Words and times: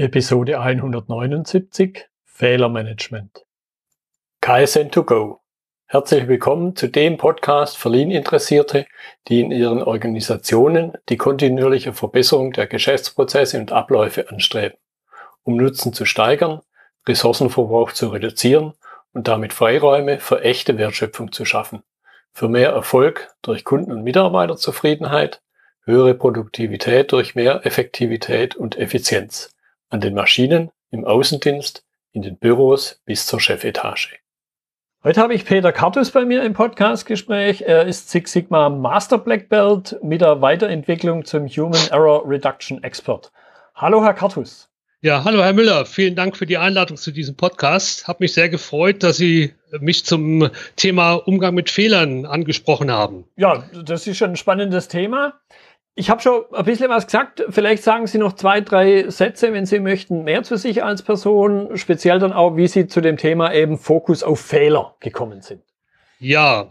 Episode 0.00 0.58
179 0.58 2.08
Fehlermanagement. 2.24 3.44
KSN2Go. 4.42 5.40
Herzlich 5.84 6.26
willkommen 6.26 6.74
zu 6.74 6.88
dem 6.88 7.18
Podcast 7.18 7.76
für 7.76 7.90
Lean-Interessierte, 7.90 8.86
die 9.28 9.40
in 9.40 9.50
ihren 9.50 9.82
Organisationen 9.82 10.94
die 11.10 11.18
kontinuierliche 11.18 11.92
Verbesserung 11.92 12.52
der 12.52 12.66
Geschäftsprozesse 12.66 13.58
und 13.58 13.72
Abläufe 13.72 14.30
anstreben, 14.30 14.78
um 15.42 15.56
Nutzen 15.56 15.92
zu 15.92 16.06
steigern, 16.06 16.62
Ressourcenverbrauch 17.06 17.92
zu 17.92 18.08
reduzieren 18.08 18.72
und 19.12 19.28
damit 19.28 19.52
Freiräume 19.52 20.18
für 20.18 20.40
echte 20.40 20.78
Wertschöpfung 20.78 21.30
zu 21.30 21.44
schaffen, 21.44 21.82
für 22.32 22.48
mehr 22.48 22.70
Erfolg 22.70 23.34
durch 23.42 23.64
Kunden- 23.64 23.92
und 23.92 24.02
Mitarbeiterzufriedenheit, 24.02 25.42
höhere 25.84 26.14
Produktivität 26.14 27.12
durch 27.12 27.34
mehr 27.34 27.66
Effektivität 27.66 28.56
und 28.56 28.78
Effizienz 28.78 29.50
an 29.90 30.00
den 30.00 30.14
Maschinen, 30.14 30.70
im 30.90 31.04
Außendienst, 31.04 31.84
in 32.12 32.22
den 32.22 32.38
Büros 32.38 33.00
bis 33.04 33.26
zur 33.26 33.40
Chefetage. 33.40 34.16
Heute 35.02 35.20
habe 35.20 35.34
ich 35.34 35.44
Peter 35.44 35.72
Kartus 35.72 36.10
bei 36.10 36.24
mir 36.24 36.44
im 36.44 36.52
Podcastgespräch. 36.52 37.62
Er 37.62 37.86
ist 37.86 38.10
Six 38.10 38.32
Sigma 38.32 38.68
Master 38.68 39.18
Black 39.18 39.48
Belt 39.48 39.98
mit 40.02 40.20
der 40.20 40.40
Weiterentwicklung 40.40 41.24
zum 41.24 41.48
Human 41.48 41.80
Error 41.90 42.22
Reduction 42.24 42.82
Expert. 42.84 43.32
Hallo, 43.74 44.04
Herr 44.04 44.14
Kartus. 44.14 44.68
Ja, 45.02 45.24
hallo, 45.24 45.42
Herr 45.42 45.54
Müller. 45.54 45.86
Vielen 45.86 46.14
Dank 46.14 46.36
für 46.36 46.44
die 46.44 46.58
Einladung 46.58 46.98
zu 46.98 47.10
diesem 47.10 47.34
Podcast. 47.34 48.06
Hab 48.06 48.20
mich 48.20 48.34
sehr 48.34 48.50
gefreut, 48.50 49.02
dass 49.02 49.16
Sie 49.16 49.54
mich 49.80 50.04
zum 50.04 50.50
Thema 50.76 51.14
Umgang 51.14 51.54
mit 51.54 51.70
Fehlern 51.70 52.26
angesprochen 52.26 52.90
haben. 52.90 53.24
Ja, 53.36 53.64
das 53.82 54.06
ist 54.06 54.18
schon 54.18 54.30
ein 54.30 54.36
spannendes 54.36 54.88
Thema. 54.88 55.40
Ich 56.00 56.08
habe 56.08 56.22
schon 56.22 56.44
ein 56.54 56.64
bisschen 56.64 56.88
was 56.88 57.04
gesagt. 57.04 57.44
Vielleicht 57.50 57.82
sagen 57.82 58.06
Sie 58.06 58.16
noch 58.16 58.32
zwei, 58.32 58.62
drei 58.62 59.10
Sätze, 59.10 59.52
wenn 59.52 59.66
Sie 59.66 59.80
möchten, 59.80 60.24
mehr 60.24 60.42
zu 60.42 60.56
sich 60.56 60.82
als 60.82 61.02
Person, 61.02 61.76
speziell 61.76 62.18
dann 62.18 62.32
auch, 62.32 62.56
wie 62.56 62.68
Sie 62.68 62.86
zu 62.86 63.02
dem 63.02 63.18
Thema 63.18 63.52
eben 63.52 63.76
Fokus 63.76 64.22
auf 64.22 64.40
Fehler 64.40 64.94
gekommen 65.00 65.42
sind. 65.42 65.60
Ja, 66.18 66.68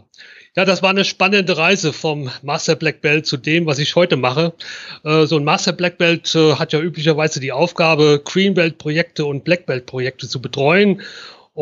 ja, 0.56 0.64
das 0.64 0.82
war 0.82 0.90
eine 0.90 1.04
spannende 1.04 1.56
Reise 1.56 1.92
vom 1.92 2.28
Master 2.42 2.74
Black 2.74 3.02
Belt 3.02 3.24
zu 3.24 3.36
dem, 3.36 3.66
was 3.66 3.78
ich 3.78 3.94
heute 3.94 4.16
mache. 4.16 4.52
Äh, 5.04 5.26
so 5.26 5.36
ein 5.36 5.44
Master 5.44 5.74
Black 5.74 5.96
Belt 5.96 6.34
äh, 6.34 6.54
hat 6.56 6.72
ja 6.72 6.80
üblicherweise 6.80 7.38
die 7.38 7.52
Aufgabe, 7.52 8.20
Green 8.24 8.54
Belt 8.54 8.78
Projekte 8.78 9.26
und 9.26 9.44
Black 9.44 9.64
Belt 9.64 9.86
Projekte 9.86 10.26
zu 10.26 10.42
betreuen. 10.42 11.02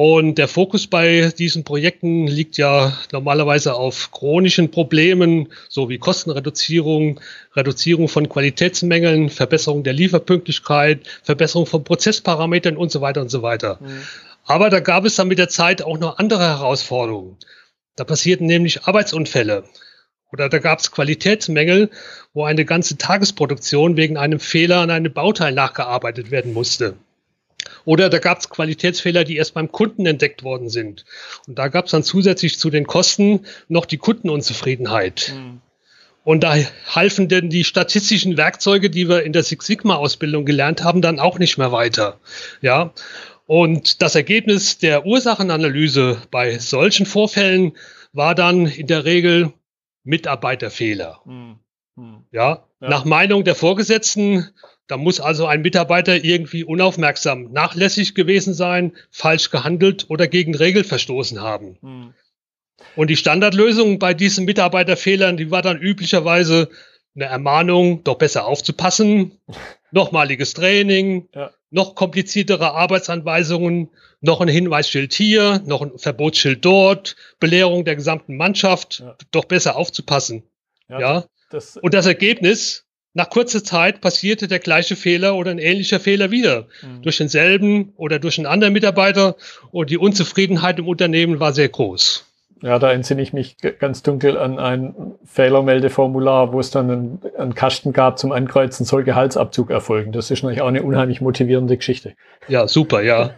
Und 0.01 0.39
der 0.39 0.47
Fokus 0.47 0.87
bei 0.87 1.33
diesen 1.37 1.65
Projekten 1.65 2.29
liegt 2.29 2.57
ja 2.57 2.97
normalerweise 3.11 3.75
auf 3.75 4.13
chronischen 4.13 4.71
Problemen, 4.71 5.49
so 5.69 5.89
wie 5.89 5.99
Kostenreduzierung, 5.99 7.19
Reduzierung 7.57 8.07
von 8.07 8.29
Qualitätsmängeln, 8.29 9.29
Verbesserung 9.29 9.83
der 9.83 9.95
Lieferpünktlichkeit, 9.95 11.01
Verbesserung 11.25 11.67
von 11.67 11.83
Prozessparametern 11.83 12.77
und 12.77 12.93
so 12.93 13.01
weiter 13.01 13.23
und 13.23 13.29
so 13.29 13.43
weiter. 13.43 13.81
Mhm. 13.81 14.03
Aber 14.45 14.71
da 14.71 14.79
gab 14.79 15.05
es 15.05 15.17
dann 15.17 15.27
mit 15.27 15.41
der 15.41 15.49
Zeit 15.49 15.83
auch 15.83 15.99
noch 15.99 16.19
andere 16.19 16.47
Herausforderungen. 16.47 17.37
Da 17.97 18.05
passierten 18.05 18.47
nämlich 18.47 18.85
Arbeitsunfälle 18.85 19.65
oder 20.31 20.49
da 20.49 20.59
gab 20.59 20.79
es 20.79 20.93
Qualitätsmängel, 20.93 21.91
wo 22.33 22.45
eine 22.45 22.65
ganze 22.65 22.99
Tagesproduktion 22.99 23.97
wegen 23.97 24.17
einem 24.17 24.39
Fehler 24.39 24.79
an 24.79 24.91
einem 24.91 25.13
Bauteil 25.13 25.55
nachgearbeitet 25.55 26.31
werden 26.31 26.53
musste. 26.53 26.95
Oder 27.89 28.11
da 28.11 28.19
gab 28.19 28.39
es 28.39 28.51
Qualitätsfehler, 28.51 29.25
die 29.25 29.39
erst 29.39 29.55
beim 29.55 29.73
Kunden 29.73 30.05
entdeckt 30.05 30.43
worden 30.43 30.69
sind. 30.69 31.07
Und 31.47 31.59
da 31.59 31.69
gab 31.69 31.87
es 31.87 31.93
dann 31.93 32.03
zusätzlich 32.03 32.59
zu 32.59 32.69
den 32.69 32.87
Kosten 32.87 33.47
noch 33.69 33.87
die 33.87 33.97
Kundenunzufriedenheit. 33.97 35.33
Mhm. 35.35 35.63
Und 36.23 36.45
da 36.45 36.57
halfen 36.95 37.29
denn 37.29 37.49
die 37.49 37.65
statistischen 37.65 38.37
Werkzeuge, 38.37 38.91
die 38.91 39.09
wir 39.09 39.23
in 39.23 39.33
der 39.33 39.43
Six 39.43 39.65
Sigma 39.65 39.95
Ausbildung 39.95 40.45
gelernt 40.45 40.85
haben, 40.85 41.01
dann 41.01 41.19
auch 41.19 41.39
nicht 41.39 41.57
mehr 41.57 41.73
weiter. 41.73 42.21
Ja. 42.61 42.93
Und 43.47 44.03
das 44.03 44.15
Ergebnis 44.15 44.77
der 44.77 45.07
Ursachenanalyse 45.07 46.21
bei 46.31 46.59
solchen 46.59 47.07
Vorfällen 47.07 47.73
war 48.13 48.35
dann 48.35 48.67
in 48.67 48.87
der 48.87 49.07
Regel 49.07 49.55
Mitarbeiterfehler. 50.05 51.23
Mhm. 51.25 51.59
Mhm. 51.97 52.25
Ja? 52.33 52.67
ja, 52.83 52.89
nach 52.91 53.07
Meinung 53.07 53.45
der 53.45 53.55
Vorgesetzten 53.55 54.51
da 54.89 54.97
muss 54.97 55.21
also 55.21 55.47
ein 55.47 55.63
Mitarbeiter 55.63 56.25
irgendwie 56.25 56.65
unaufmerksam, 56.65 57.53
nachlässig 57.53 58.15
gewesen 58.15 58.55
sein, 58.55 58.93
falsch 59.11 59.51
gehandelt 59.51 60.07
oder 60.09 60.27
gegen 60.27 60.55
Regeln 60.55 60.85
verstoßen 60.85 61.41
haben. 61.41 61.77
Hm. 61.83 62.15
Und 62.97 63.11
die 63.11 63.17
Standardlösung 63.17 63.99
bei 63.99 64.15
diesen 64.15 64.45
Mitarbeiterfehlern, 64.47 65.37
die 65.37 65.51
war 65.51 65.63
dann 65.63 65.79
üblicherweise 65.79 66.71
eine 67.15 67.27
Ermahnung, 67.27 68.03
doch 68.05 68.17
besser 68.17 68.47
aufzupassen, 68.47 69.33
nochmaliges 69.91 70.55
Training, 70.55 71.29
ja. 71.35 71.51
noch 71.71 71.95
kompliziertere 71.95 72.73
Arbeitsanweisungen, 72.73 73.91
noch 74.21 74.41
ein 74.41 74.49
Hinweisschild 74.49 75.13
hier, 75.13 75.63
noch 75.67 75.83
ein 75.83 75.99
Verbotsschild 75.99 76.65
dort, 76.65 77.15
Belehrung 77.41 77.85
der 77.85 77.97
gesamten 77.97 78.37
Mannschaft, 78.37 79.01
ja. 79.01 79.17
doch 79.33 79.45
besser 79.45 79.77
aufzupassen. 79.77 80.45
Ja. 80.89 81.01
ja? 81.01 81.25
Das, 81.51 81.77
Und 81.77 81.95
das 81.95 82.07
Ergebnis, 82.07 82.88
nach 83.19 83.31
kurzer 83.31 83.65
Zeit 83.65 84.01
passierte 84.01 84.47
der 84.47 84.61
gleiche 84.61 84.95
Fehler 84.95 85.35
oder 85.35 85.51
ein 85.51 85.59
ähnlicher 85.59 85.99
Fehler 85.99 86.31
wieder. 86.31 86.69
Mhm. 86.83 87.03
Durch 87.03 87.17
denselben 87.17 87.93
oder 87.97 88.21
durch 88.21 88.39
einen 88.39 88.47
anderen 88.47 88.73
Mitarbeiter 88.73 89.35
und 89.73 89.91
die 89.91 89.99
Unzufriedenheit 89.99 90.79
im 90.79 90.87
Unternehmen 90.87 91.41
war 91.41 91.53
sehr 91.53 91.69
groß. 91.69 92.28
Ja, 92.63 92.79
da 92.79 92.93
entsinne 92.93 93.23
ich 93.23 93.33
mich 93.33 93.57
ganz 93.79 94.03
dunkel 94.03 94.37
an 94.37 94.59
ein 94.59 94.95
Fehlermeldeformular, 95.25 96.53
wo 96.53 96.59
es 96.59 96.71
dann 96.71 96.91
einen, 96.91 97.21
einen 97.39 97.55
Kasten 97.55 97.93
gab 97.93 98.19
zum 98.19 98.33
Ankreuzen, 98.33 98.85
soll 98.85 99.05
Gehaltsabzug 99.05 99.71
erfolgen. 99.71 100.13
Das 100.13 100.31
ist 100.31 100.43
natürlich 100.43 100.63
auch 100.63 100.69
eine 100.69 100.83
unheimlich 100.83 101.21
motivierende 101.21 101.77
Geschichte. 101.77 102.15
Ja, 102.49 102.67
super, 102.67 103.03
ja. 103.03 103.35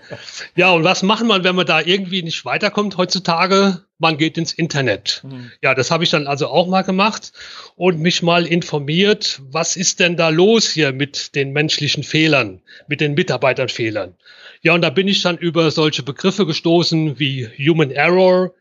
ja, 0.54 0.70
und 0.70 0.84
was 0.84 1.02
macht 1.02 1.24
man, 1.24 1.44
wenn 1.44 1.54
man 1.54 1.66
da 1.66 1.80
irgendwie 1.80 2.22
nicht 2.22 2.44
weiterkommt 2.44 2.96
heutzutage? 2.96 3.82
Man 3.98 4.16
geht 4.16 4.38
ins 4.38 4.52
Internet. 4.52 5.22
Mhm. 5.24 5.50
Ja, 5.60 5.74
das 5.74 5.90
habe 5.90 6.04
ich 6.04 6.10
dann 6.10 6.26
also 6.26 6.46
auch 6.48 6.66
mal 6.66 6.82
gemacht 6.82 7.32
und 7.76 8.00
mich 8.00 8.22
mal 8.22 8.46
informiert, 8.46 9.42
was 9.50 9.76
ist 9.76 10.00
denn 10.00 10.16
da 10.16 10.30
los 10.30 10.70
hier 10.70 10.92
mit 10.92 11.34
den 11.34 11.52
menschlichen 11.52 12.02
Fehlern, 12.04 12.62
mit 12.86 13.02
den 13.02 13.12
Mitarbeiterfehlern? 13.14 14.14
Ja, 14.62 14.74
und 14.74 14.82
da 14.82 14.90
bin 14.90 15.08
ich 15.08 15.22
dann 15.22 15.36
über 15.36 15.70
solche 15.70 16.02
Begriffe 16.02 16.46
gestoßen 16.46 17.18
wie 17.18 17.46
Human 17.58 17.90
Error, 17.90 18.52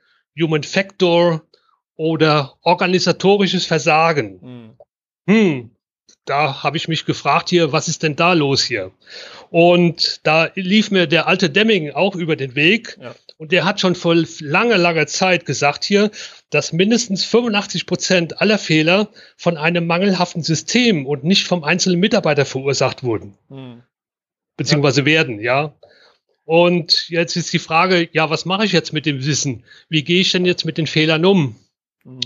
Human 0.42 0.64
Factor 0.64 1.44
oder 1.96 2.56
organisatorisches 2.62 3.66
Versagen. 3.66 4.40
Hm, 4.42 4.78
hm 5.28 5.72
da 6.30 6.64
habe 6.64 6.78
ich 6.78 6.88
mich 6.88 7.06
gefragt 7.06 7.50
hier, 7.50 7.72
was 7.72 7.88
ist 7.88 8.04
denn 8.04 8.16
da 8.16 8.34
los 8.34 8.64
hier? 8.64 8.92
Und 9.50 10.22
da 10.24 10.50
lief 10.54 10.92
mir 10.92 11.08
der 11.08 11.28
alte 11.28 11.50
Deming 11.50 11.92
auch 11.92 12.16
über 12.16 12.36
den 12.36 12.56
Weg. 12.56 12.98
Ja. 13.02 13.16
Und 13.38 13.52
der 13.52 13.66
hat 13.66 13.80
schon 13.80 13.96
vor 13.96 14.16
langer, 14.40 14.78
langer 14.78 15.08
Zeit 15.08 15.46
gesagt 15.46 15.84
hier, 15.84 16.12
dass 16.50 16.74
mindestens 16.74 17.24
85 17.24 17.86
Prozent 17.86 18.42
aller 18.42 18.60
Fehler 18.60 19.10
von 19.38 19.58
einem 19.58 19.88
mangelhaften 19.88 20.44
System 20.44 21.06
und 21.08 21.24
nicht 21.24 21.48
vom 21.48 21.64
einzelnen 21.64 22.00
Mitarbeiter 22.00 22.46
verursacht 22.46 23.04
wurden. 23.04 23.38
Hm. 23.50 23.82
Beziehungsweise 24.58 25.02
ja. 25.02 25.06
werden, 25.06 25.40
ja. 25.40 25.74
Und 26.50 27.10
jetzt 27.10 27.36
ist 27.36 27.54
die 27.54 27.60
Frage, 27.60 28.10
ja, 28.12 28.32
was 28.32 28.44
mache 28.44 28.66
ich 28.66 28.72
jetzt 28.72 28.92
mit 28.92 29.06
dem 29.06 29.24
Wissen? 29.24 29.66
Wie 29.88 30.04
gehe 30.04 30.22
ich 30.22 30.32
denn 30.32 30.46
jetzt 30.46 30.66
mit 30.66 30.80
den 30.80 30.88
Fehlern 30.88 31.24
um? 31.24 31.56
Mhm. 32.04 32.22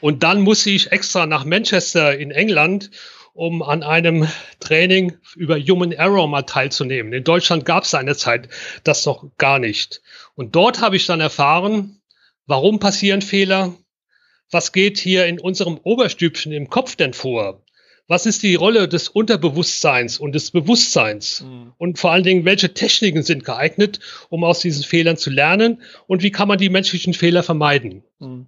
Und 0.00 0.24
dann 0.24 0.40
muss 0.40 0.66
ich 0.66 0.90
extra 0.90 1.26
nach 1.26 1.44
Manchester 1.44 2.18
in 2.18 2.32
England, 2.32 2.90
um 3.34 3.62
an 3.62 3.84
einem 3.84 4.26
Training 4.58 5.16
über 5.36 5.60
Human 5.60 5.92
Error 5.92 6.26
mal 6.26 6.42
teilzunehmen. 6.42 7.12
In 7.12 7.22
Deutschland 7.22 7.64
gab 7.66 7.84
es 7.84 7.90
seinerzeit 7.90 8.48
das 8.82 9.06
noch 9.06 9.30
gar 9.38 9.60
nicht. 9.60 10.02
Und 10.34 10.56
dort 10.56 10.80
habe 10.80 10.96
ich 10.96 11.06
dann 11.06 11.20
erfahren, 11.20 12.00
warum 12.46 12.80
passieren 12.80 13.22
Fehler? 13.22 13.76
Was 14.50 14.72
geht 14.72 14.98
hier 14.98 15.26
in 15.26 15.38
unserem 15.38 15.78
Oberstübchen 15.84 16.50
im 16.50 16.68
Kopf 16.68 16.96
denn 16.96 17.12
vor? 17.12 17.62
Was 18.08 18.24
ist 18.24 18.42
die 18.42 18.54
Rolle 18.54 18.88
des 18.88 19.08
Unterbewusstseins 19.08 20.18
und 20.18 20.34
des 20.34 20.50
Bewusstseins? 20.50 21.42
Mhm. 21.42 21.72
Und 21.76 21.98
vor 21.98 22.10
allen 22.10 22.24
Dingen, 22.24 22.46
welche 22.46 22.72
Techniken 22.72 23.22
sind 23.22 23.44
geeignet, 23.44 24.00
um 24.30 24.44
aus 24.44 24.60
diesen 24.60 24.82
Fehlern 24.82 25.18
zu 25.18 25.30
lernen? 25.30 25.82
Und 26.06 26.22
wie 26.22 26.30
kann 26.30 26.48
man 26.48 26.56
die 26.56 26.70
menschlichen 26.70 27.12
Fehler 27.12 27.42
vermeiden? 27.42 28.02
Mhm. 28.18 28.46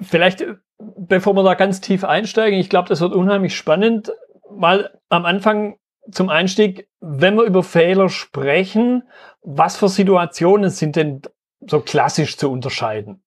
Vielleicht, 0.00 0.44
bevor 0.78 1.34
wir 1.34 1.42
da 1.42 1.54
ganz 1.54 1.82
tief 1.82 2.04
einsteigen, 2.04 2.58
ich 2.58 2.70
glaube, 2.70 2.88
das 2.88 3.00
wird 3.00 3.14
unheimlich 3.14 3.54
spannend, 3.54 4.12
mal 4.50 4.98
am 5.10 5.26
Anfang 5.26 5.76
zum 6.10 6.30
Einstieg, 6.30 6.88
wenn 7.00 7.36
wir 7.36 7.44
über 7.44 7.62
Fehler 7.62 8.08
sprechen, 8.08 9.02
was 9.42 9.76
für 9.76 9.88
Situationen 9.88 10.70
sind 10.70 10.96
denn 10.96 11.22
so 11.60 11.80
klassisch 11.80 12.36
zu 12.36 12.50
unterscheiden? 12.50 13.22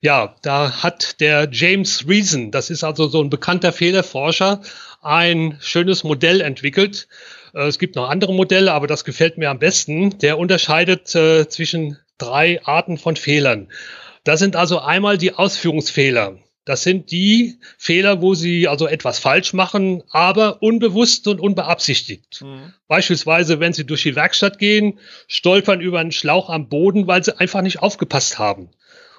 Ja, 0.00 0.36
da 0.42 0.82
hat 0.82 1.20
der 1.20 1.48
James 1.50 2.06
Reason, 2.08 2.50
das 2.50 2.70
ist 2.70 2.84
also 2.84 3.08
so 3.08 3.22
ein 3.22 3.30
bekannter 3.30 3.72
Fehlerforscher, 3.72 4.60
ein 5.02 5.56
schönes 5.60 6.04
Modell 6.04 6.40
entwickelt. 6.40 7.08
Äh, 7.54 7.66
es 7.66 7.78
gibt 7.78 7.96
noch 7.96 8.08
andere 8.08 8.34
Modelle, 8.34 8.72
aber 8.72 8.86
das 8.86 9.04
gefällt 9.04 9.38
mir 9.38 9.50
am 9.50 9.58
besten. 9.58 10.18
Der 10.18 10.38
unterscheidet 10.38 11.14
äh, 11.14 11.48
zwischen 11.48 11.98
drei 12.18 12.62
Arten 12.64 12.98
von 12.98 13.16
Fehlern. 13.16 13.68
Das 14.24 14.40
sind 14.40 14.56
also 14.56 14.80
einmal 14.80 15.18
die 15.18 15.34
Ausführungsfehler. 15.34 16.38
Das 16.66 16.82
sind 16.82 17.12
die 17.12 17.60
Fehler, 17.78 18.20
wo 18.20 18.34
sie 18.34 18.66
also 18.66 18.88
etwas 18.88 19.20
falsch 19.20 19.52
machen, 19.52 20.02
aber 20.10 20.62
unbewusst 20.62 21.28
und 21.28 21.40
unbeabsichtigt. 21.40 22.42
Mhm. 22.42 22.72
Beispielsweise, 22.88 23.60
wenn 23.60 23.72
sie 23.72 23.86
durch 23.86 24.02
die 24.02 24.16
Werkstatt 24.16 24.58
gehen, 24.58 24.98
stolpern 25.28 25.80
über 25.80 26.00
einen 26.00 26.10
Schlauch 26.10 26.50
am 26.50 26.68
Boden, 26.68 27.06
weil 27.06 27.22
sie 27.22 27.38
einfach 27.38 27.62
nicht 27.62 27.82
aufgepasst 27.82 28.40
haben. 28.40 28.70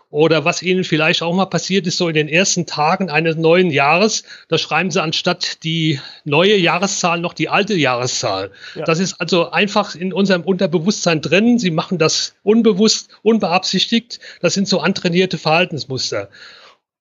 Oder 0.09 0.45
was 0.45 0.63
Ihnen 0.63 0.85
vielleicht 0.85 1.21
auch 1.21 1.33
mal 1.33 1.47
passiert 1.47 1.85
ist, 1.85 1.97
so 1.97 2.07
in 2.07 2.13
den 2.13 2.29
ersten 2.29 2.65
Tagen 2.65 3.09
eines 3.09 3.35
neuen 3.35 3.69
Jahres, 3.71 4.23
da 4.47 4.57
schreiben 4.57 4.89
Sie 4.89 5.01
anstatt 5.01 5.63
die 5.65 5.99
neue 6.23 6.55
Jahreszahl 6.55 7.19
noch 7.19 7.33
die 7.33 7.49
alte 7.49 7.73
Jahreszahl. 7.73 8.51
Ja. 8.75 8.85
Das 8.85 8.99
ist 8.99 9.19
also 9.19 9.51
einfach 9.51 9.95
in 9.95 10.13
unserem 10.13 10.43
Unterbewusstsein 10.43 11.21
drin. 11.21 11.59
Sie 11.59 11.71
machen 11.71 11.97
das 11.97 12.35
unbewusst, 12.43 13.09
unbeabsichtigt. 13.21 14.21
Das 14.39 14.53
sind 14.53 14.69
so 14.69 14.79
antrainierte 14.79 15.37
Verhaltensmuster. 15.37 16.29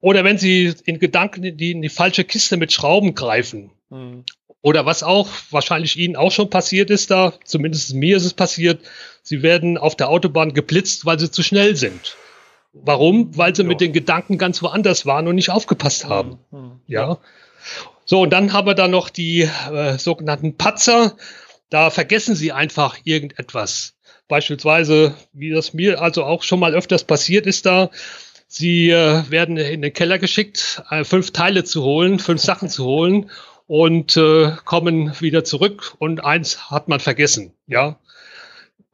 Oder 0.00 0.25
wenn 0.25 0.38
Sie 0.38 0.75
in 0.85 0.99
Gedanken 0.99 1.44
in 1.44 1.56
die, 1.56 1.70
in 1.70 1.82
die 1.82 1.88
falsche 1.88 2.25
Kiste 2.25 2.56
mit 2.56 2.73
Schrauben 2.73 3.14
greifen. 3.14 3.70
Mhm. 3.88 4.25
Oder 4.62 4.85
was 4.85 5.05
auch 5.05 5.29
wahrscheinlich 5.52 5.97
Ihnen 5.97 6.17
auch 6.17 6.32
schon 6.32 6.50
passiert 6.50 6.91
ist, 6.91 7.12
da 7.12 7.35
zumindest 7.44 7.94
mir 7.94 8.17
ist 8.17 8.25
es 8.25 8.35
passiert, 8.35 8.81
Sie 9.23 9.43
werden 9.43 9.79
auf 9.79 9.94
der 9.94 10.09
Autobahn 10.09 10.55
geblitzt, 10.55 11.06
weil 11.06 11.20
Sie 11.20 11.31
zu 11.31 11.44
schnell 11.44 11.76
sind. 11.76 12.17
Warum? 12.82 13.37
Weil 13.37 13.55
sie 13.55 13.62
ja. 13.62 13.69
mit 13.69 13.81
den 13.81 13.93
Gedanken 13.93 14.38
ganz 14.38 14.62
woanders 14.62 15.06
waren 15.06 15.28
und 15.28 15.34
nicht 15.34 15.50
aufgepasst 15.50 16.05
hm, 16.05 16.11
haben. 16.11 16.38
Mhm. 16.50 16.81
Ja. 16.87 17.19
So, 18.05 18.23
und 18.23 18.31
dann 18.31 18.52
haben 18.52 18.67
wir 18.67 18.75
da 18.75 18.88
noch 18.88 19.11
die 19.11 19.43
äh, 19.43 19.99
sogenannten 19.99 20.56
Patzer. 20.56 21.17
Da 21.70 21.90
vergessen 21.90 22.34
sie 22.37 22.52
einfach 22.52 22.99
irgendetwas. 23.05 23.94
Beispielsweise, 24.28 25.14
wie 25.32 25.50
das 25.50 25.75
mir 25.75 26.00
also 26.00 26.25
auch 26.25 26.43
schon 26.43 26.61
mal 26.61 26.75
öfters 26.75 27.05
passiert 27.05 27.46
ist 27.46 27.67
da, 27.67 27.90
sie 28.49 28.90
äh, 28.90 29.23
werden 29.31 29.56
in 29.56 29.82
den 29.82 29.93
Keller 29.93 30.19
geschickt, 30.19 30.82
äh, 30.90 31.05
fünf 31.05 31.32
Teile 31.32 31.64
zu 31.64 31.82
holen, 31.82 32.19
fünf 32.19 32.40
Sachen 32.40 32.69
zu 32.69 32.84
holen 32.84 33.31
und 33.67 34.17
äh, 34.17 34.52
kommen 34.64 35.20
wieder 35.20 35.44
zurück 35.44 35.94
und 35.99 36.25
eins 36.25 36.70
hat 36.70 36.88
man 36.88 37.00
vergessen. 37.00 37.52
Ja. 37.67 37.99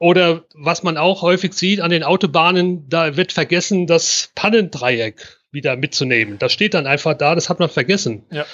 Oder 0.03 0.43
was 0.55 0.83
man 0.83 0.97
auch 0.97 1.23
häufig 1.23 1.53
sieht 1.53 1.81
an 1.81 1.93
den 1.93 2.03
Autobahnen, 2.03 2.89
da 2.89 3.17
wird 3.17 3.31
vergessen, 3.31 3.87
das 3.87 4.33
Pannendreieck 4.35 5.39
wieder 5.53 5.77
mitzunehmen. 5.77 6.41
Das 6.41 6.53
steht 6.53 6.75
dann 6.75 6.89
einfach 6.89 7.15
da, 7.15 7.37
das 7.37 7.49
hat 7.49 7.61
man 7.61 7.69
vergessen. 7.69 8.25
Ja. 8.33 8.45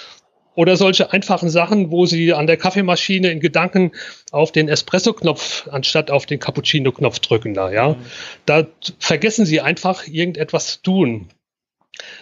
Oder 0.56 0.76
solche 0.76 1.10
einfachen 1.10 1.48
Sachen, 1.48 1.90
wo 1.90 2.04
sie 2.04 2.34
an 2.34 2.46
der 2.46 2.58
Kaffeemaschine 2.58 3.30
in 3.30 3.40
Gedanken 3.40 3.92
auf 4.30 4.52
den 4.52 4.68
Espresso-Knopf 4.68 5.68
anstatt 5.68 6.10
auf 6.10 6.26
den 6.26 6.38
Cappuccino-Knopf 6.38 7.20
drücken 7.20 7.54
da, 7.54 7.72
ja. 7.72 7.94
Mhm. 7.94 7.96
Da 8.44 8.66
vergessen 8.98 9.46
sie 9.46 9.62
einfach 9.62 10.06
irgendetwas 10.06 10.66
zu 10.74 10.82
tun. 10.82 11.28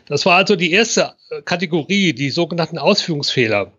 Das 0.06 0.24
war 0.24 0.36
also 0.36 0.54
die 0.54 0.70
erste 0.70 1.14
Kategorie, 1.44 2.12
die 2.12 2.30
sogenannten 2.30 2.78
Ausführungsfehler. 2.78 3.72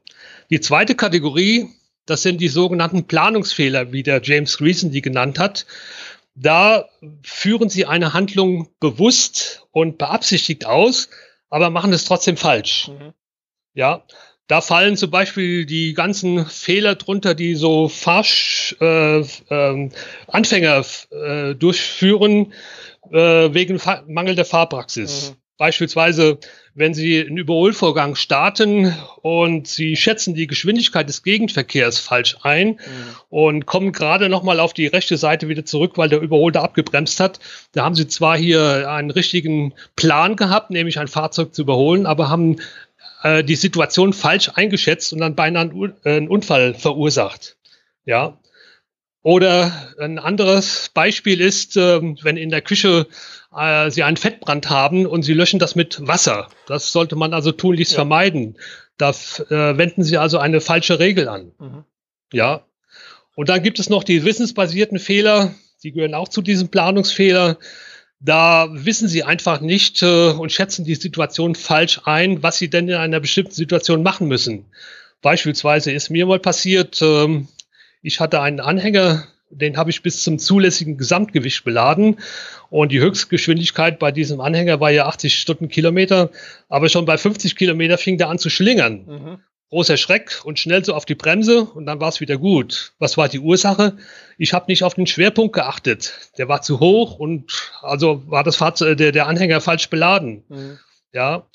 Die 0.50 0.59
zweite 0.59 0.95
Kategorie 0.95 1.69
das 2.07 2.24
sind 2.24 2.42
die 2.42 2.48
sogenannten 2.48 3.06
Planungsfehler, 3.06 3.92
wie 3.92 4.01
der 4.01 4.21
James 4.24 4.59
Reason 4.59 4.92
die 4.92 5.01
genannt 5.01 5.38
hat. 5.38 5.65
Da 6.36 6.89
führen 7.24 7.69
sie 7.69 7.86
eine 7.86 8.13
Handlung 8.13 8.69
bewusst 8.80 9.65
und 9.71 9.98
beabsichtigt 9.98 10.65
aus, 10.65 11.09
aber 11.50 11.69
machen 11.69 11.94
es 11.94 12.06
trotzdem 12.06 12.38
falsch. 12.38 12.89
Mhm. 12.89 13.13
Ja, 13.74 14.04
da 14.48 14.62
fallen 14.62 14.95
zum 14.95 15.12
Beispiel 15.12 15.65
die 15.65 15.94
ganzen 15.94 16.45
Fehler 16.45 16.95
drunter, 16.95 17.36
die 17.36 17.56
so 17.56 17.89
Fahrsch, 17.89 18.75
äh, 18.80 19.19
äh, 19.19 19.89
Anfänger 20.27 20.86
äh, 21.12 21.53
durchführen 21.53 22.53
äh, 23.12 23.53
wegen 23.53 23.80
Fa 23.80 24.03
mangelnder 24.07 24.45
Fahrpraxis. 24.45 25.31
Mhm. 25.31 25.46
Beispielsweise, 25.57 26.38
wenn 26.75 26.94
Sie 26.94 27.19
einen 27.19 27.38
Überholvorgang 27.38 28.13
starten 28.13 28.95
und 29.24 29.68
Sie 29.68 29.95
schätzen 29.95 30.36
die 30.36 30.45
Geschwindigkeit 30.45 31.09
des 31.09 31.24
Gegenverkehrs 31.24 31.98
falsch 31.98 32.38
ein 32.44 32.68
mhm. 32.68 32.80
und 33.30 33.65
kommen 33.65 33.92
gerade 33.92 34.30
nochmal 34.30 34.59
auf 34.59 34.74
die 34.74 34.86
rechte 34.86 35.18
Seite 35.18 35.48
wieder 35.50 35.65
zurück, 35.65 35.98
weil 35.98 36.09
der 36.09 36.21
Überholter 36.21 36.62
abgebremst 36.62 37.19
hat, 37.19 37.39
da 37.71 37.83
haben 37.83 37.95
Sie 37.95 38.07
zwar 38.07 38.38
hier 38.38 38.88
einen 38.89 39.09
richtigen 39.09 39.74
Plan 39.95 40.36
gehabt, 40.36 40.69
nämlich 40.69 41.00
ein 41.00 41.07
Fahrzeug 41.07 41.56
zu 41.56 41.63
überholen, 41.63 42.06
aber 42.06 42.30
haben 42.30 42.57
äh, 43.24 43.44
die 43.44 43.56
Situation 43.56 44.13
falsch 44.13 44.51
eingeschätzt 44.53 45.12
und 45.13 45.19
dann 45.19 45.36
beinahe 45.36 45.71
einen, 45.71 45.94
äh, 46.03 46.27
Unfall 46.27 46.75
verursacht. 46.75 47.57
Ja, 48.06 48.38
oder 49.24 49.74
ein 50.00 50.19
anderes 50.19 50.89
Beispiel 50.94 51.42
ist, 51.42 51.75
ähm, 51.75 52.18
wenn 52.21 52.38
in 52.38 52.50
der 52.50 52.62
Küche 52.62 53.07
äh, 53.55 53.89
Sie 53.91 54.03
einen 54.03 54.17
Fettbrand 54.17 54.69
haben 54.69 55.05
und 55.05 55.23
Sie 55.23 55.33
löschen 55.33 55.59
das 55.59 55.75
mit 55.75 56.05
Wasser. 56.05 56.47
Das 56.67 56.91
sollte 56.91 57.15
man 57.15 57.33
also 57.33 57.51
tunlichst 57.51 57.94
ja. 57.94 57.97
vermeiden. 57.97 58.57
Da 58.97 59.11
äh, 59.11 59.77
wenden 59.77 60.03
Sie 60.03 60.17
also 60.17 60.39
eine 60.39 60.61
falsche 60.61 60.99
Regel 60.99 61.29
an. 61.29 61.51
Mhm. 61.59 61.83
Ja. 62.33 62.65
Und 63.35 63.49
dann 63.49 63.61
gibt 63.61 63.79
es 63.79 63.89
noch 63.89 64.03
die 64.03 64.25
wissensbasierten 64.25 64.99
Fehler. 64.99 65.53
Die 65.83 65.91
gehören 65.91 66.15
auch 66.15 66.27
zu 66.27 66.41
diesem 66.41 66.69
Planungsfehler. 66.69 67.57
Da 68.19 68.67
wissen 68.71 69.07
Sie 69.07 69.23
einfach 69.23 69.61
nicht 69.61 70.01
äh, 70.01 70.31
und 70.31 70.51
schätzen 70.51 70.85
die 70.85 70.95
Situation 70.95 71.53
falsch 71.53 72.01
ein, 72.05 72.41
was 72.41 72.57
Sie 72.57 72.69
denn 72.69 72.89
in 72.89 72.95
einer 72.95 73.19
bestimmten 73.19 73.51
Situation 73.51 74.01
machen 74.01 74.27
müssen. 74.27 74.65
Beispielsweise 75.21 75.91
ist 75.91 76.09
mir 76.09 76.25
mal 76.25 76.39
passiert, 76.39 77.00
ähm, 77.01 77.47
ich 78.01 78.19
hatte 78.19 78.41
einen 78.41 78.59
Anhänger, 78.59 79.27
den 79.49 79.77
habe 79.77 79.89
ich 79.89 80.01
bis 80.01 80.23
zum 80.23 80.39
zulässigen 80.39 80.97
Gesamtgewicht 80.97 81.63
beladen. 81.63 82.19
Und 82.69 82.91
die 82.91 82.99
Höchstgeschwindigkeit 82.99 83.99
bei 83.99 84.11
diesem 84.11 84.41
Anhänger 84.41 84.79
war 84.79 84.91
ja 84.91 85.05
80 85.05 85.39
Stundenkilometer. 85.39 86.31
Aber 86.69 86.89
schon 86.89 87.05
bei 87.05 87.17
50 87.17 87.55
Kilometer 87.55 87.97
fing 87.97 88.17
der 88.17 88.29
an 88.29 88.39
zu 88.39 88.49
schlingern. 88.49 89.05
Mhm. 89.05 89.39
Großer 89.69 89.97
Schreck 89.97 90.41
und 90.45 90.59
schnell 90.59 90.85
so 90.85 90.94
auf 90.94 91.03
die 91.03 91.15
Bremse 91.15 91.63
und 91.63 91.85
dann 91.85 91.99
war 91.99 92.07
es 92.07 92.21
wieder 92.21 92.38
gut. 92.38 92.94
Was 92.99 93.17
war 93.17 93.27
die 93.27 93.39
Ursache? 93.39 93.97
Ich 94.38 94.53
habe 94.53 94.67
nicht 94.69 94.83
auf 94.83 94.94
den 94.94 95.07
Schwerpunkt 95.07 95.53
geachtet. 95.53 96.31
Der 96.38 96.47
war 96.47 96.61
zu 96.61 96.79
hoch 96.79 97.19
und 97.19 97.51
also 97.81 98.23
war 98.27 98.45
das 98.45 98.55
Fahrzeug, 98.55 98.97
der, 98.97 99.11
der 99.11 99.27
Anhänger 99.27 99.59
falsch 99.59 99.89
beladen. 99.89 100.45
Mhm. 100.47 100.79
Ja, 101.11 101.47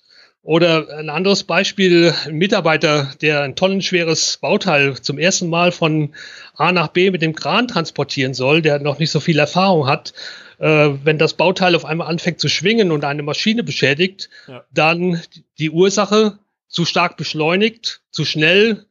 oder 0.42 0.88
ein 0.98 1.08
anderes 1.08 1.44
Beispiel, 1.44 2.12
ein 2.26 2.34
Mitarbeiter, 2.34 3.14
der 3.20 3.42
ein 3.42 3.54
tonnenschweres 3.54 4.38
Bauteil 4.38 5.00
zum 5.00 5.18
ersten 5.18 5.48
Mal 5.48 5.70
von 5.70 6.14
A 6.54 6.72
nach 6.72 6.88
B 6.88 7.10
mit 7.10 7.22
dem 7.22 7.34
Kran 7.34 7.68
transportieren 7.68 8.34
soll, 8.34 8.60
der 8.60 8.80
noch 8.80 8.98
nicht 8.98 9.12
so 9.12 9.20
viel 9.20 9.38
Erfahrung 9.38 9.86
hat. 9.86 10.12
Äh, 10.58 10.90
wenn 11.04 11.18
das 11.18 11.34
Bauteil 11.34 11.76
auf 11.76 11.84
einmal 11.84 12.08
anfängt 12.08 12.40
zu 12.40 12.48
schwingen 12.48 12.90
und 12.90 13.04
eine 13.04 13.22
Maschine 13.22 13.62
beschädigt, 13.62 14.30
ja. 14.48 14.64
dann 14.72 15.22
die 15.58 15.70
Ursache 15.70 16.38
zu 16.66 16.84
stark 16.84 17.16
beschleunigt, 17.16 18.02
zu 18.10 18.24
schnell, 18.24 18.86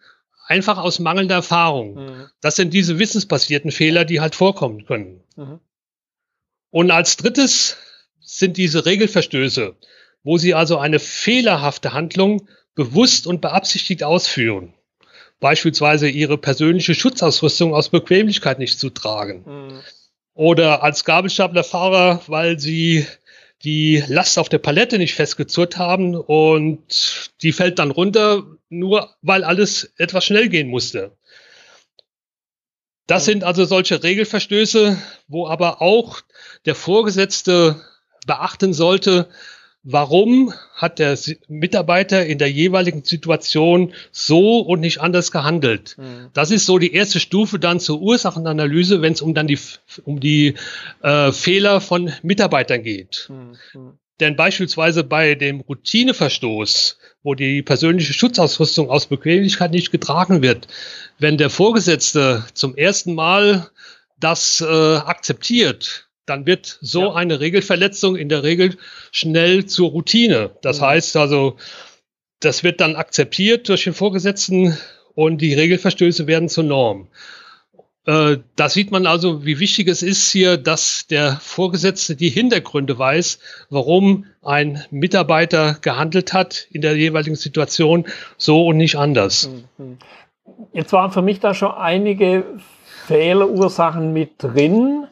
einfach 0.47 0.77
aus 0.77 1.00
mangelnder 1.00 1.36
Erfahrung. 1.36 1.95
Mhm. 1.95 2.27
Das 2.39 2.56
sind 2.56 2.74
diese 2.74 2.97
wissensbasierten 2.97 3.71
Fehler, 3.71 4.06
die 4.06 4.21
halt 4.21 4.36
vorkommen 4.36 4.86
können. 4.86 5.21
Mhm. 5.35 5.59
Und 6.69 6.92
als 6.92 7.18
drittes 7.18 7.78
sind 8.21 8.56
diese 8.56 8.85
Regelverstöße 8.85 9.76
wo 10.23 10.37
sie 10.37 10.54
also 10.54 10.78
eine 10.78 10.99
fehlerhafte 10.99 11.94
Handlung 11.94 12.47
bewusst 12.75 13.28
und 13.28 13.42
beabsichtigt 13.42 14.04
ausführen. 14.04 14.73
Beispielsweise 15.40 16.07
ihre 16.07 16.37
persönliche 16.37 16.94
Schutzausrüstung 16.94 17.73
aus 17.73 17.90
Bequemlichkeit 17.90 18.59
nicht 18.59 18.80
zu 18.80 18.90
tragen. 18.90 19.44
Mhm. 19.45 19.81
Oder 20.33 20.83
als 20.83 21.04
Gabelstaplerfahrer, 21.04 22.21
weil 22.28 22.59
sie 22.59 23.06
die 23.63 24.04
Last 24.07 24.40
auf 24.40 24.49
der 24.49 24.59
Palette 24.59 24.97
nicht 24.97 25.13
festgezurrt 25.16 25.78
haben 25.78 26.16
und 26.16 27.31
die 27.42 27.51
fällt 27.51 27.80
dann 27.80 27.92
runter, 27.92 28.44
nur 28.69 29.13
weil 29.21 29.44
alles 29.44 29.92
etwas 29.97 30.25
schnell 30.25 30.49
gehen 30.49 30.69
musste. 30.69 31.11
Das 33.07 33.25
sind 33.25 33.44
also 33.44 33.66
solche 33.66 34.04
Regelverstöße, 34.04 34.97
wo 35.28 35.47
aber 35.47 35.81
auch 35.81 36.21
der 36.66 36.75
Vorgesetzte 36.75 37.81
beachten 38.25 38.73
sollte, 38.73 39.28
warum 39.83 40.54
hat 40.76 41.00
der 41.00 41.18
Mitarbeiter 41.47 42.26
in 42.26 42.38
der 42.38 42.52
jeweiligen 42.52 43.04
Situation 43.04 43.94
so 44.11 44.59
und 44.59 44.80
nicht 44.80 45.02
anders 45.02 45.31
gehandelt. 45.31 45.95
Mhm. 45.97 46.30
Das 46.33 46.52
ist 46.52 46.66
so 46.66 46.78
die 46.78 46.94
erste 46.94 47.19
Stufe 47.19 47.59
dann 47.59 47.80
zur 47.80 48.02
Ursachenanalyse, 48.02 49.02
wenn 49.02 49.14
es 49.14 49.21
um 49.21 49.33
dann 49.33 49.47
die 49.47 49.59
um 50.04 50.19
die 50.19 50.56
äh, 51.02 51.31
Fehler 51.31 51.81
von 51.81 52.11
Mitarbeitern 52.21 52.83
geht. 52.83 53.30
Mhm. 53.30 53.97
Denn 54.19 54.35
beispielsweise 54.35 55.04
bei 55.04 55.33
dem 55.33 55.61
Routineverstoß, 55.61 57.00
wo 57.23 57.33
die 57.33 57.64
persönliche 57.64 58.14
Schutzausrüstung 58.14 58.90
aus 58.90 59.07
Bequemlichkeit 59.07 59.71
nicht 59.71 59.92
getragen 59.92 60.44
wird, 60.44 60.68
wenn 61.18 61.40
der 61.40 61.50
Vorgesetzte 61.50 62.45
zum 62.54 62.76
ersten 62.76 63.16
Mal 63.16 63.71
das 64.19 64.61
äh, 64.61 64.97
akzeptiert, 64.97 66.07
dann 66.31 66.45
wird 66.45 66.80
so 66.81 67.02
ja. 67.02 67.14
eine 67.14 67.42
Regelverletzung 67.42 68.16
in 68.16 68.30
der 68.30 68.44
Regel 68.44 68.78
schnell 69.11 69.66
zur 69.66 69.90
Routine. 69.90 70.52
Das 70.61 70.80
mhm. 70.80 70.85
heißt 70.85 71.18
also, 71.18 71.57
das 72.40 72.64
wird 72.64 72.80
dann 72.80 72.95
akzeptiert 72.95 73.68
durch 73.68 73.83
den 73.83 73.94
Vorgesetzten 73.94 74.78
und 75.14 75.42
die 75.42 75.54
Regelverstöße 75.54 76.28
werden 76.28 76.47
zur 76.47 76.64
Norm. 76.64 77.09
Äh, 78.06 78.38
da 78.56 78.69
sieht 78.69 78.92
man 78.92 79.06
also, 79.06 79.45
wie 79.45 79.59
wichtig 79.59 79.90
es 79.90 80.02
ist 80.02 80.31
hier, 80.31 80.56
dass 80.57 81.06
der 81.07 81.38
Vorgesetzte 81.42 82.16
die 82.16 82.30
Hintergründe 82.30 82.97
weiß, 82.97 83.40
warum 83.69 84.26
ein 84.42 84.83
Mitarbeiter 84.90 85.78
gehandelt 85.81 86.31
hat 86.31 86.66
in 86.71 86.81
der 86.81 86.95
jeweiligen 86.95 87.35
Situation, 87.35 88.06
so 88.38 88.68
und 88.68 88.78
nicht 88.78 88.95
anders. 88.95 89.50
Mhm. 89.78 89.97
Jetzt 90.71 90.94
waren 90.94 91.11
für 91.11 91.21
mich 91.21 91.42
da 91.42 91.54
schon 91.54 91.71
einige 91.71 92.45
Fehlerursachen 93.06 94.14
mit 94.14 94.31
drin. 94.38 95.07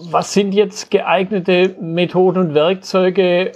Was 0.00 0.32
sind 0.32 0.52
jetzt 0.52 0.90
geeignete 0.90 1.76
Methoden 1.80 2.38
und 2.38 2.54
Werkzeuge, 2.54 3.52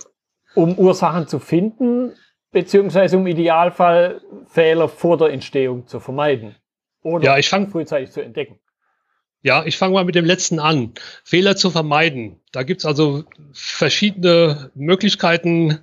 um 0.55 0.77
Ursachen 0.79 1.29
zu 1.29 1.39
finden, 1.39 2.13
beziehungsweise 2.51 3.17
im 3.17 3.27
Idealfall 3.27 4.21
Fehler 4.47 4.89
vor 4.89 5.17
der 5.19 5.31
Entstehung 5.31 5.87
zu 5.87 6.01
vermeiden? 6.01 6.57
Oder 7.03 7.25
ja, 7.25 7.39
ich 7.39 7.49
fang, 7.49 7.71
frühzeitig 7.71 8.11
zu 8.11 8.21
entdecken? 8.21 8.59
Ja, 9.43 9.65
ich 9.65 9.77
fange 9.77 9.95
mal 9.95 10.05
mit 10.05 10.15
dem 10.15 10.25
letzten 10.25 10.61
an. 10.61 10.95
Fehler 11.25 11.57
zu 11.57 11.71
vermeiden. 11.71 12.41
Da 12.53 12.63
gibt's 12.63 12.85
also 12.85 13.25
verschiedene 13.53 14.71
Möglichkeiten, 14.75 15.81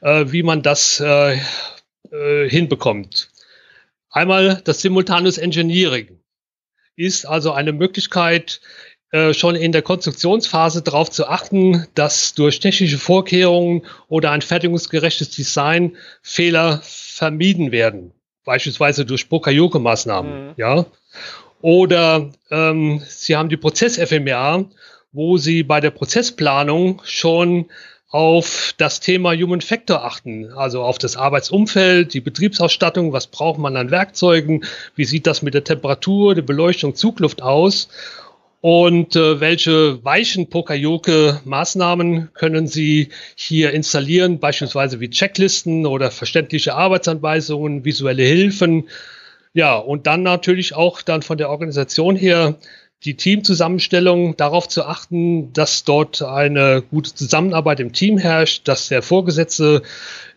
äh, 0.00 0.24
wie 0.28 0.42
man 0.42 0.62
das 0.62 1.00
äh, 1.00 1.38
äh, 2.10 2.48
hinbekommt. 2.48 3.30
Einmal 4.10 4.60
das 4.64 4.80
Simultaneous 4.80 5.38
Engineering 5.38 6.18
ist 6.96 7.24
also 7.24 7.52
eine 7.52 7.72
Möglichkeit, 7.72 8.60
äh, 9.10 9.32
schon 9.32 9.56
in 9.56 9.72
der 9.72 9.80
Konstruktionsphase 9.80 10.82
darauf 10.82 11.10
zu 11.10 11.26
achten, 11.26 11.86
dass 11.94 12.34
durch 12.34 12.60
technische 12.60 12.98
Vorkehrungen 12.98 13.86
oder 14.08 14.32
ein 14.32 14.42
fertigungsgerechtes 14.42 15.30
Design 15.30 15.96
Fehler 16.20 16.82
vermieden 16.82 17.72
werden. 17.72 18.12
Beispielsweise 18.44 19.06
durch 19.06 19.30
Pokayoke-Maßnahmen. 19.30 20.48
Mhm. 20.48 20.54
Ja? 20.58 20.86
Oder 21.62 22.30
ähm, 22.50 23.02
Sie 23.08 23.34
haben 23.34 23.48
die 23.48 23.56
Prozess-FMR, 23.56 24.66
wo 25.12 25.38
Sie 25.38 25.62
bei 25.62 25.80
der 25.80 25.90
Prozessplanung 25.90 27.00
schon 27.04 27.66
auf 28.10 28.74
das 28.76 29.00
Thema 29.00 29.32
Human 29.34 29.60
Factor 29.60 30.04
achten, 30.04 30.52
also 30.52 30.82
auf 30.82 30.98
das 30.98 31.16
Arbeitsumfeld, 31.16 32.12
die 32.12 32.20
Betriebsausstattung, 32.20 33.12
was 33.12 33.26
braucht 33.26 33.58
man 33.58 33.76
an 33.76 33.90
Werkzeugen, 33.90 34.64
wie 34.96 35.04
sieht 35.04 35.26
das 35.26 35.42
mit 35.42 35.54
der 35.54 35.64
Temperatur, 35.64 36.34
der 36.34 36.42
Beleuchtung, 36.42 36.94
Zugluft 36.94 37.42
aus 37.42 37.88
und 38.60 39.14
äh, 39.14 39.40
welche 39.40 40.04
weichen 40.04 40.48
Pokayoke-Maßnahmen 40.48 42.30
können 42.34 42.66
Sie 42.66 43.10
hier 43.36 43.72
installieren, 43.72 44.40
beispielsweise 44.40 44.98
wie 45.00 45.10
Checklisten 45.10 45.86
oder 45.86 46.10
verständliche 46.10 46.74
Arbeitsanweisungen, 46.74 47.84
visuelle 47.84 48.24
Hilfen. 48.24 48.88
Ja, 49.54 49.76
und 49.76 50.06
dann 50.06 50.22
natürlich 50.22 50.74
auch 50.74 51.02
dann 51.02 51.22
von 51.22 51.38
der 51.38 51.50
Organisation 51.50 52.16
her 52.16 52.56
die 53.04 53.14
Teamzusammenstellung 53.14 54.36
darauf 54.36 54.68
zu 54.68 54.84
achten, 54.84 55.52
dass 55.52 55.84
dort 55.84 56.20
eine 56.22 56.82
gute 56.82 57.14
Zusammenarbeit 57.14 57.78
im 57.78 57.92
Team 57.92 58.18
herrscht, 58.18 58.66
dass 58.66 58.88
der 58.88 59.02
Vorgesetzte 59.02 59.82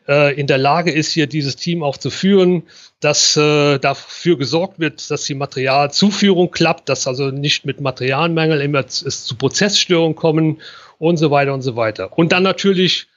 äh, 0.07 0.39
in 0.39 0.47
der 0.47 0.57
Lage 0.57 0.91
ist, 0.91 1.11
hier 1.11 1.27
dieses 1.27 1.55
Team 1.55 1.83
auch 1.83 1.97
zu 1.97 2.09
führen, 2.09 2.63
dass 2.99 3.35
äh, 3.37 3.79
dafür 3.79 4.37
gesorgt 4.37 4.79
wird, 4.79 5.09
dass 5.09 5.23
die 5.23 5.35
Materialzuführung 5.35 6.51
klappt, 6.51 6.89
dass 6.89 7.07
also 7.07 7.31
nicht 7.31 7.65
mit 7.65 7.81
Materialmangel 7.81 8.61
immer 8.61 8.79
es 8.79 9.25
zu 9.25 9.35
Prozessstörungen 9.35 10.15
kommen 10.15 10.61
und 10.99 11.17
so 11.17 11.31
weiter 11.31 11.53
und 11.53 11.61
so 11.61 11.75
weiter. 11.75 12.17
Und 12.17 12.31
dann 12.31 12.43
natürlich 12.43 13.07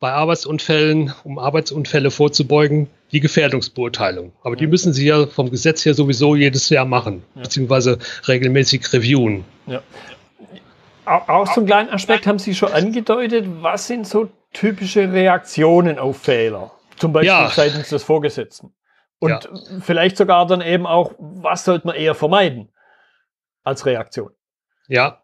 bei 0.00 0.12
Arbeitsunfällen, 0.12 1.14
um 1.24 1.38
Arbeitsunfälle 1.38 2.10
vorzubeugen, 2.10 2.88
die 3.12 3.20
Gefährdungsbeurteilung. 3.20 4.32
Aber 4.42 4.56
die 4.56 4.66
müssen 4.66 4.92
Sie 4.92 5.06
ja 5.06 5.26
vom 5.26 5.50
Gesetz 5.50 5.84
her 5.86 5.94
sowieso 5.94 6.36
jedes 6.36 6.68
Jahr 6.68 6.84
machen, 6.84 7.22
ja. 7.34 7.42
beziehungsweise 7.42 7.98
regelmäßig 8.26 8.92
reviewen. 8.92 9.44
Ja. 9.66 9.82
Auch 11.06 11.46
so 11.46 11.60
einen 11.60 11.66
kleinen 11.66 11.90
Aspekt 11.90 12.26
haben 12.26 12.38
Sie 12.38 12.54
schon 12.54 12.72
angedeutet. 12.72 13.46
Was 13.60 13.86
sind 13.86 14.06
so 14.06 14.30
typische 14.54 15.12
Reaktionen 15.12 15.98
auf 15.98 16.22
Fehler? 16.22 16.72
Zum 16.96 17.12
Beispiel 17.12 17.28
ja. 17.28 17.50
seitens 17.50 17.90
des 17.90 18.02
Vorgesetzten. 18.02 18.72
Und 19.18 19.30
ja. 19.30 19.40
vielleicht 19.80 20.16
sogar 20.16 20.46
dann 20.46 20.60
eben 20.60 20.86
auch, 20.86 21.12
was 21.18 21.64
sollte 21.64 21.86
man 21.86 21.96
eher 21.96 22.14
vermeiden 22.14 22.72
als 23.62 23.84
Reaktion? 23.84 24.30
Ja. 24.88 25.22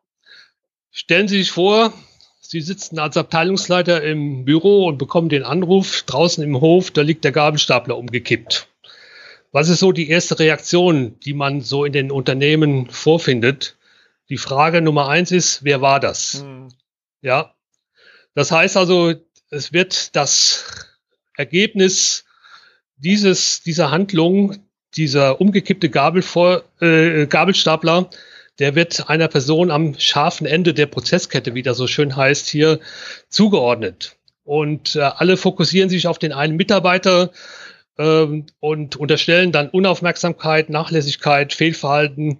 Stellen 0.90 1.28
Sie 1.28 1.38
sich 1.38 1.50
vor, 1.50 1.92
Sie 2.40 2.60
sitzen 2.60 2.98
als 2.98 3.16
Abteilungsleiter 3.16 4.02
im 4.02 4.44
Büro 4.44 4.86
und 4.86 4.98
bekommen 4.98 5.28
den 5.28 5.44
Anruf 5.44 6.02
draußen 6.02 6.42
im 6.42 6.60
Hof, 6.60 6.90
da 6.90 7.02
liegt 7.02 7.24
der 7.24 7.32
Gabelstapler 7.32 7.96
umgekippt. 7.96 8.68
Was 9.52 9.68
ist 9.68 9.80
so 9.80 9.92
die 9.92 10.08
erste 10.08 10.38
Reaktion, 10.38 11.18
die 11.20 11.34
man 11.34 11.60
so 11.60 11.84
in 11.84 11.92
den 11.92 12.10
Unternehmen 12.10 12.88
vorfindet? 12.90 13.76
Die 14.28 14.36
Frage 14.36 14.80
Nummer 14.80 15.08
eins 15.08 15.32
ist, 15.32 15.64
wer 15.64 15.80
war 15.80 16.00
das? 16.00 16.42
Hm. 16.42 16.68
Ja. 17.20 17.54
Das 18.40 18.52
heißt 18.52 18.78
also, 18.78 19.12
es 19.50 19.74
wird 19.74 20.16
das 20.16 20.64
Ergebnis 21.36 22.24
dieses, 22.96 23.62
dieser 23.62 23.90
Handlung, 23.90 24.56
dieser 24.96 25.42
umgekippte 25.42 25.90
Gabel 25.90 26.22
vor, 26.22 26.64
äh, 26.80 27.26
Gabelstapler, 27.26 28.08
der 28.58 28.74
wird 28.74 29.10
einer 29.10 29.28
Person 29.28 29.70
am 29.70 29.94
scharfen 29.98 30.46
Ende 30.46 30.72
der 30.72 30.86
Prozesskette, 30.86 31.52
wie 31.52 31.60
das 31.60 31.76
so 31.76 31.86
schön 31.86 32.16
heißt, 32.16 32.48
hier 32.48 32.80
zugeordnet. 33.28 34.16
Und 34.44 34.96
äh, 34.96 35.00
alle 35.00 35.36
fokussieren 35.36 35.90
sich 35.90 36.06
auf 36.06 36.18
den 36.18 36.32
einen 36.32 36.56
Mitarbeiter 36.56 37.32
ähm, 37.98 38.46
und 38.58 38.96
unterstellen 38.96 39.52
dann 39.52 39.68
Unaufmerksamkeit, 39.68 40.70
Nachlässigkeit, 40.70 41.52
Fehlverhalten. 41.52 42.38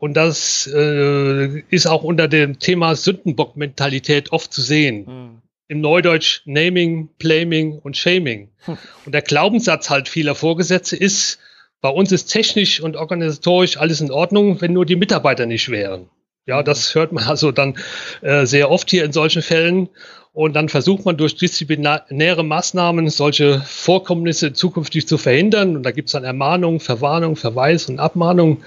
Und 0.00 0.14
das 0.14 0.66
äh, 0.74 1.60
ist 1.68 1.86
auch 1.86 2.02
unter 2.02 2.26
dem 2.26 2.58
Thema 2.58 2.96
Sündenbock-Mentalität 2.96 4.32
oft 4.32 4.50
zu 4.50 4.62
sehen. 4.62 5.04
Mhm. 5.04 5.42
Im 5.68 5.82
Neudeutsch 5.82 6.40
Naming, 6.46 7.10
Blaming 7.18 7.78
und 7.78 7.98
Shaming. 7.98 8.48
Hm. 8.64 8.78
Und 9.04 9.12
der 9.12 9.22
Glaubenssatz 9.22 9.88
halt 9.88 10.08
vieler 10.08 10.34
Vorgesetzte 10.34 10.96
ist, 10.96 11.38
bei 11.80 11.90
uns 11.90 12.10
ist 12.12 12.26
technisch 12.26 12.80
und 12.80 12.96
organisatorisch 12.96 13.76
alles 13.76 14.00
in 14.00 14.10
Ordnung, 14.10 14.60
wenn 14.60 14.72
nur 14.72 14.84
die 14.84 14.96
Mitarbeiter 14.96 15.46
nicht 15.46 15.68
wären. 15.68 16.08
Ja, 16.46 16.62
das 16.62 16.94
hört 16.94 17.12
man 17.12 17.24
also 17.24 17.52
dann 17.52 17.76
äh, 18.22 18.46
sehr 18.46 18.70
oft 18.70 18.90
hier 18.90 19.04
in 19.04 19.12
solchen 19.12 19.42
Fällen. 19.42 19.90
Und 20.32 20.54
dann 20.56 20.70
versucht 20.70 21.04
man 21.04 21.18
durch 21.18 21.36
disziplinäre 21.36 22.42
Maßnahmen 22.42 23.10
solche 23.10 23.60
Vorkommnisse 23.60 24.54
zukünftig 24.54 25.06
zu 25.06 25.18
verhindern. 25.18 25.76
Und 25.76 25.82
da 25.82 25.90
gibt 25.90 26.08
es 26.08 26.12
dann 26.12 26.24
Ermahnung, 26.24 26.80
Verwarnung, 26.80 27.36
Verweis 27.36 27.88
und 27.88 28.00
Abmahnung. 28.00 28.62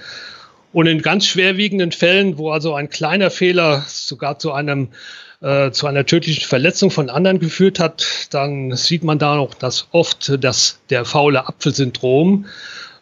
Und 0.74 0.88
in 0.88 1.02
ganz 1.02 1.24
schwerwiegenden 1.26 1.92
Fällen, 1.92 2.36
wo 2.36 2.50
also 2.50 2.74
ein 2.74 2.90
kleiner 2.90 3.30
Fehler 3.30 3.84
sogar 3.86 4.40
zu 4.40 4.50
einem 4.52 4.88
äh, 5.40 5.70
zu 5.70 5.86
einer 5.86 6.04
tödlichen 6.04 6.44
Verletzung 6.44 6.90
von 6.90 7.10
anderen 7.10 7.38
geführt 7.38 7.78
hat, 7.78 8.26
dann 8.30 8.74
sieht 8.74 9.04
man 9.04 9.20
da 9.20 9.36
noch 9.36 9.54
das 9.54 9.86
oft 9.92 10.32
das 10.42 10.80
der 10.90 11.04
faule 11.04 11.46
Apfelsyndrom. 11.46 12.46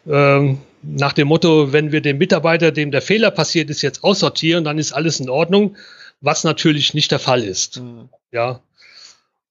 Ähm, 0.07 0.59
nach 0.83 1.13
dem 1.13 1.27
Motto, 1.27 1.73
wenn 1.73 1.91
wir 1.91 2.01
den 2.01 2.19
Mitarbeiter, 2.19 2.71
dem 2.71 2.91
der 2.91 3.01
Fehler 3.01 3.31
passiert 3.31 3.71
ist, 3.71 3.81
jetzt 3.81 4.03
aussortieren, 4.03 4.63
dann 4.63 4.77
ist 4.77 4.93
alles 4.93 5.19
in 5.19 5.29
Ordnung, 5.29 5.75
was 6.21 6.43
natürlich 6.43 6.93
nicht 6.93 7.11
der 7.11 7.19
Fall 7.19 7.43
ist. 7.43 7.81
Mhm. 7.81 8.09
Ja. 8.31 8.59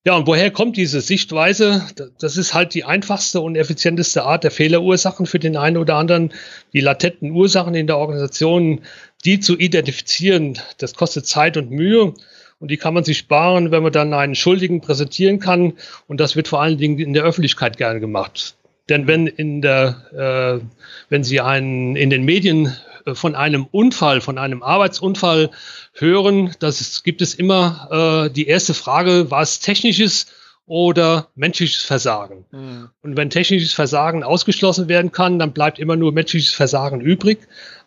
Ja, 0.04 0.16
und 0.16 0.26
woher 0.26 0.50
kommt 0.50 0.76
diese 0.76 1.00
Sichtweise? 1.00 1.86
Das 2.18 2.36
ist 2.36 2.54
halt 2.54 2.74
die 2.74 2.82
einfachste 2.82 3.40
und 3.40 3.54
effizienteste 3.54 4.24
Art 4.24 4.42
der 4.42 4.50
Fehlerursachen 4.50 5.26
für 5.26 5.38
den 5.38 5.56
einen 5.56 5.76
oder 5.76 5.94
anderen. 5.94 6.32
Die 6.72 6.80
latenten 6.80 7.30
Ursachen 7.30 7.76
in 7.76 7.86
der 7.86 7.98
Organisation, 7.98 8.80
die 9.24 9.38
zu 9.38 9.56
identifizieren, 9.56 10.58
das 10.78 10.94
kostet 10.94 11.26
Zeit 11.26 11.56
und 11.56 11.70
Mühe. 11.70 12.14
Und 12.58 12.70
die 12.70 12.78
kann 12.78 12.94
man 12.94 13.04
sich 13.04 13.18
sparen, 13.18 13.70
wenn 13.70 13.84
man 13.84 13.92
dann 13.92 14.12
einen 14.12 14.34
Schuldigen 14.34 14.80
präsentieren 14.80 15.38
kann. 15.38 15.74
Und 16.08 16.18
das 16.18 16.34
wird 16.34 16.48
vor 16.48 16.60
allen 16.62 16.78
Dingen 16.78 16.98
in 16.98 17.12
der 17.12 17.22
Öffentlichkeit 17.22 17.76
gerne 17.76 18.00
gemacht. 18.00 18.56
Denn 18.88 19.06
wenn 19.06 19.28
in 19.28 19.62
der, 19.62 20.60
äh, 20.60 20.64
wenn 21.10 21.22
Sie 21.22 21.40
einen 21.40 21.94
in 21.94 22.10
den 22.10 22.24
Medien 22.24 22.76
von 23.12 23.34
einem 23.34 23.66
Unfall, 23.70 24.20
von 24.20 24.38
einem 24.38 24.62
Arbeitsunfall 24.62 25.50
hören, 25.94 26.54
das 26.58 27.02
gibt 27.02 27.22
es 27.22 27.34
immer 27.34 28.26
äh, 28.26 28.30
die 28.30 28.46
erste 28.46 28.74
Frage, 28.74 29.30
war 29.30 29.42
es 29.42 29.60
technisches 29.60 30.26
oder 30.66 31.28
menschliches 31.34 31.82
Versagen? 31.82 32.44
Mhm. 32.50 32.90
Und 33.02 33.16
wenn 33.16 33.30
technisches 33.30 33.72
Versagen 33.72 34.22
ausgeschlossen 34.22 34.88
werden 34.88 35.12
kann, 35.12 35.38
dann 35.38 35.52
bleibt 35.52 35.78
immer 35.78 35.96
nur 35.96 36.12
menschliches 36.12 36.54
Versagen 36.54 37.00
übrig. 37.00 37.40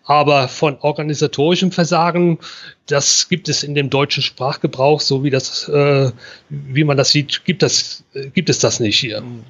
Aber 0.08 0.48
von 0.48 0.78
organisatorischem 0.82 1.72
Versagen, 1.72 2.38
das 2.86 3.28
gibt 3.28 3.50
es 3.50 3.64
in 3.64 3.74
dem 3.74 3.90
deutschen 3.90 4.22
Sprachgebrauch, 4.22 5.02
so 5.02 5.24
wie 5.24 5.32
das, 5.32 5.68
äh, 5.68 6.12
wie 6.50 6.84
man 6.84 6.96
das 6.96 7.10
sieht, 7.10 7.44
gibt 7.44 7.64
das, 7.64 8.04
äh, 8.14 8.30
gibt 8.30 8.50
es 8.50 8.60
das 8.60 8.80
nicht 8.80 9.00
hier. 9.00 9.22
Mhm 9.22 9.44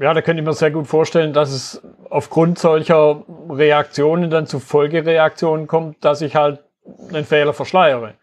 ja, 0.00 0.14
da 0.14 0.22
könnte 0.22 0.42
ich 0.42 0.46
mir 0.46 0.52
sehr 0.52 0.70
gut 0.70 0.86
vorstellen, 0.86 1.32
dass 1.32 1.50
es 1.50 1.82
aufgrund 2.08 2.58
solcher 2.58 3.24
Reaktionen 3.48 4.30
dann 4.30 4.46
zu 4.46 4.60
Folgereaktionen 4.60 5.66
kommt, 5.66 6.04
dass 6.04 6.20
ich 6.20 6.34
halt 6.34 6.60
einen 7.08 7.24
Fehler 7.24 7.52
verschleiere. 7.54 8.14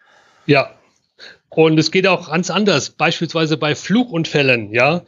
Ja. 0.46 0.72
Und 1.50 1.80
es 1.80 1.92
geht 1.92 2.06
auch 2.06 2.30
ganz 2.30 2.50
anders, 2.50 2.90
beispielsweise 2.92 3.58
bei 3.58 3.74
Flugunfällen, 3.74 4.72
ja, 4.74 5.02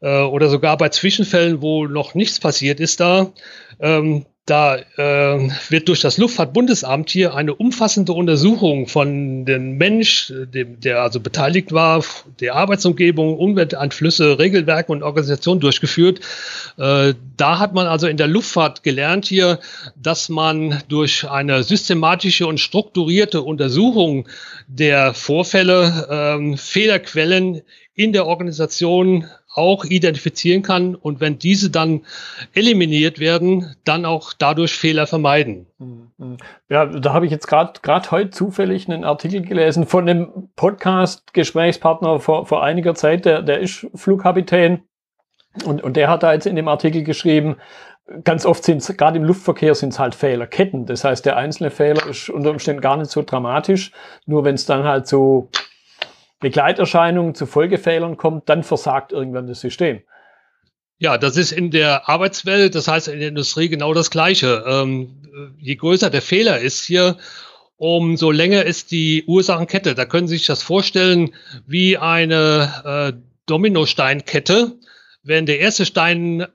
äh, 0.00 0.22
oder 0.22 0.48
sogar 0.48 0.76
bei 0.76 0.88
Zwischenfällen, 0.90 1.62
wo 1.62 1.86
noch 1.86 2.14
nichts 2.14 2.40
passiert 2.40 2.80
ist 2.80 3.00
da. 3.00 3.32
Ähm, 3.80 4.26
Da 4.46 4.76
äh, 4.76 5.50
wird 5.70 5.88
durch 5.88 6.00
das 6.00 6.18
Luftfahrtbundesamt 6.18 7.10
hier 7.10 7.34
eine 7.34 7.52
umfassende 7.52 8.12
Untersuchung 8.12 8.86
von 8.86 9.44
dem 9.44 9.76
Mensch, 9.76 10.32
dem, 10.54 10.78
der 10.78 11.02
also 11.02 11.18
beteiligt 11.18 11.72
war, 11.72 12.04
der 12.38 12.54
Arbeitsumgebung, 12.54 13.36
Umwelteinflüsse, 13.36 14.38
Regelwerke 14.38 14.92
und 14.92 15.02
Organisation 15.02 15.58
durchgeführt. 15.58 16.20
Äh, 16.78 17.14
da 17.36 17.58
hat 17.58 17.74
man 17.74 17.88
also 17.88 18.06
in 18.06 18.18
der 18.18 18.28
Luftfahrt 18.28 18.84
gelernt 18.84 19.26
hier, 19.26 19.58
dass 19.96 20.28
man 20.28 20.80
durch 20.86 21.28
eine 21.28 21.64
systematische 21.64 22.46
und 22.46 22.60
strukturierte 22.60 23.42
Untersuchung 23.42 24.28
der 24.68 25.12
Vorfälle 25.12 26.06
äh, 26.08 26.56
Fehlerquellen 26.56 27.62
in 27.96 28.12
der 28.12 28.26
Organisation 28.26 29.26
auch 29.56 29.84
identifizieren 29.84 30.62
kann 30.62 30.94
und 30.94 31.20
wenn 31.20 31.38
diese 31.38 31.70
dann 31.70 32.02
eliminiert 32.54 33.18
werden, 33.18 33.74
dann 33.84 34.04
auch 34.04 34.32
dadurch 34.34 34.74
Fehler 34.74 35.06
vermeiden. 35.06 35.66
Mhm. 35.78 36.36
Ja, 36.68 36.86
da 36.86 37.12
habe 37.12 37.24
ich 37.24 37.32
jetzt 37.32 37.46
gerade 37.46 37.80
gerade 37.80 38.10
heute 38.10 38.30
zufällig 38.30 38.88
einen 38.88 39.04
Artikel 39.04 39.42
gelesen 39.42 39.86
von 39.86 40.08
einem 40.08 40.50
Podcast-Gesprächspartner 40.56 42.20
vor, 42.20 42.46
vor 42.46 42.62
einiger 42.62 42.94
Zeit, 42.94 43.24
der, 43.24 43.42
der 43.42 43.60
ist 43.60 43.86
Flugkapitän 43.94 44.82
und, 45.64 45.82
und 45.82 45.96
der 45.96 46.10
hat 46.10 46.22
da 46.22 46.34
jetzt 46.34 46.46
in 46.46 46.56
dem 46.56 46.68
Artikel 46.68 47.02
geschrieben, 47.02 47.56
ganz 48.24 48.44
oft 48.44 48.62
sind 48.62 48.78
es, 48.78 48.96
gerade 48.96 49.16
im 49.16 49.24
Luftverkehr 49.24 49.74
sind 49.74 49.92
es 49.94 49.98
halt 49.98 50.14
Fehlerketten. 50.14 50.86
Das 50.86 51.02
heißt, 51.02 51.24
der 51.24 51.36
einzelne 51.36 51.70
Fehler 51.70 52.06
ist 52.06 52.28
unter 52.28 52.50
Umständen 52.50 52.82
gar 52.82 52.96
nicht 52.96 53.10
so 53.10 53.22
dramatisch, 53.22 53.92
nur 54.26 54.44
wenn 54.44 54.54
es 54.54 54.66
dann 54.66 54.84
halt 54.84 55.06
so 55.06 55.48
Begleiterscheinungen 56.40 57.34
zu 57.34 57.46
Folgefehlern 57.46 58.16
kommt, 58.16 58.48
dann 58.48 58.62
versagt 58.62 59.12
irgendwann 59.12 59.46
das 59.46 59.60
System. 59.60 60.02
Ja, 60.98 61.18
das 61.18 61.36
ist 61.36 61.52
in 61.52 61.70
der 61.70 62.08
Arbeitswelt, 62.08 62.74
das 62.74 62.88
heißt 62.88 63.08
in 63.08 63.18
der 63.18 63.28
Industrie 63.28 63.68
genau 63.68 63.92
das 63.92 64.10
Gleiche. 64.10 64.64
Ähm, 64.66 65.54
je 65.58 65.76
größer 65.76 66.08
der 66.08 66.22
Fehler 66.22 66.58
ist 66.58 66.84
hier, 66.84 67.18
umso 67.76 68.30
länger 68.30 68.64
ist 68.64 68.90
die 68.90 69.24
Ursachenkette. 69.26 69.94
Da 69.94 70.06
können 70.06 70.28
Sie 70.28 70.38
sich 70.38 70.46
das 70.46 70.62
vorstellen 70.62 71.34
wie 71.66 71.98
eine 71.98 73.12
äh, 73.14 73.20
Dominosteinkette. 73.46 74.78
Wenn 75.22 75.44
der 75.44 75.60
erste 75.60 75.84
Stein 75.84 76.46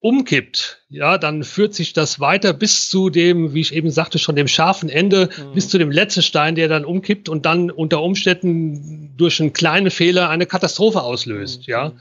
umkippt, 0.00 0.82
ja, 0.88 1.18
dann 1.18 1.44
führt 1.44 1.74
sich 1.74 1.92
das 1.92 2.20
weiter 2.20 2.54
bis 2.54 2.88
zu 2.88 3.10
dem, 3.10 3.52
wie 3.52 3.60
ich 3.60 3.74
eben 3.74 3.90
sagte, 3.90 4.18
schon 4.18 4.34
dem 4.34 4.48
scharfen 4.48 4.88
Ende, 4.88 5.28
mhm. 5.36 5.52
bis 5.52 5.68
zu 5.68 5.76
dem 5.78 5.90
letzten 5.90 6.22
Stein, 6.22 6.54
der 6.54 6.68
dann 6.68 6.86
umkippt 6.86 7.28
und 7.28 7.44
dann 7.44 7.70
unter 7.70 8.02
Umständen 8.02 9.14
durch 9.16 9.40
einen 9.40 9.52
kleinen 9.52 9.90
Fehler 9.90 10.30
eine 10.30 10.46
Katastrophe 10.46 11.02
auslöst, 11.02 11.68
mhm. 11.68 11.72
ja. 11.72 11.92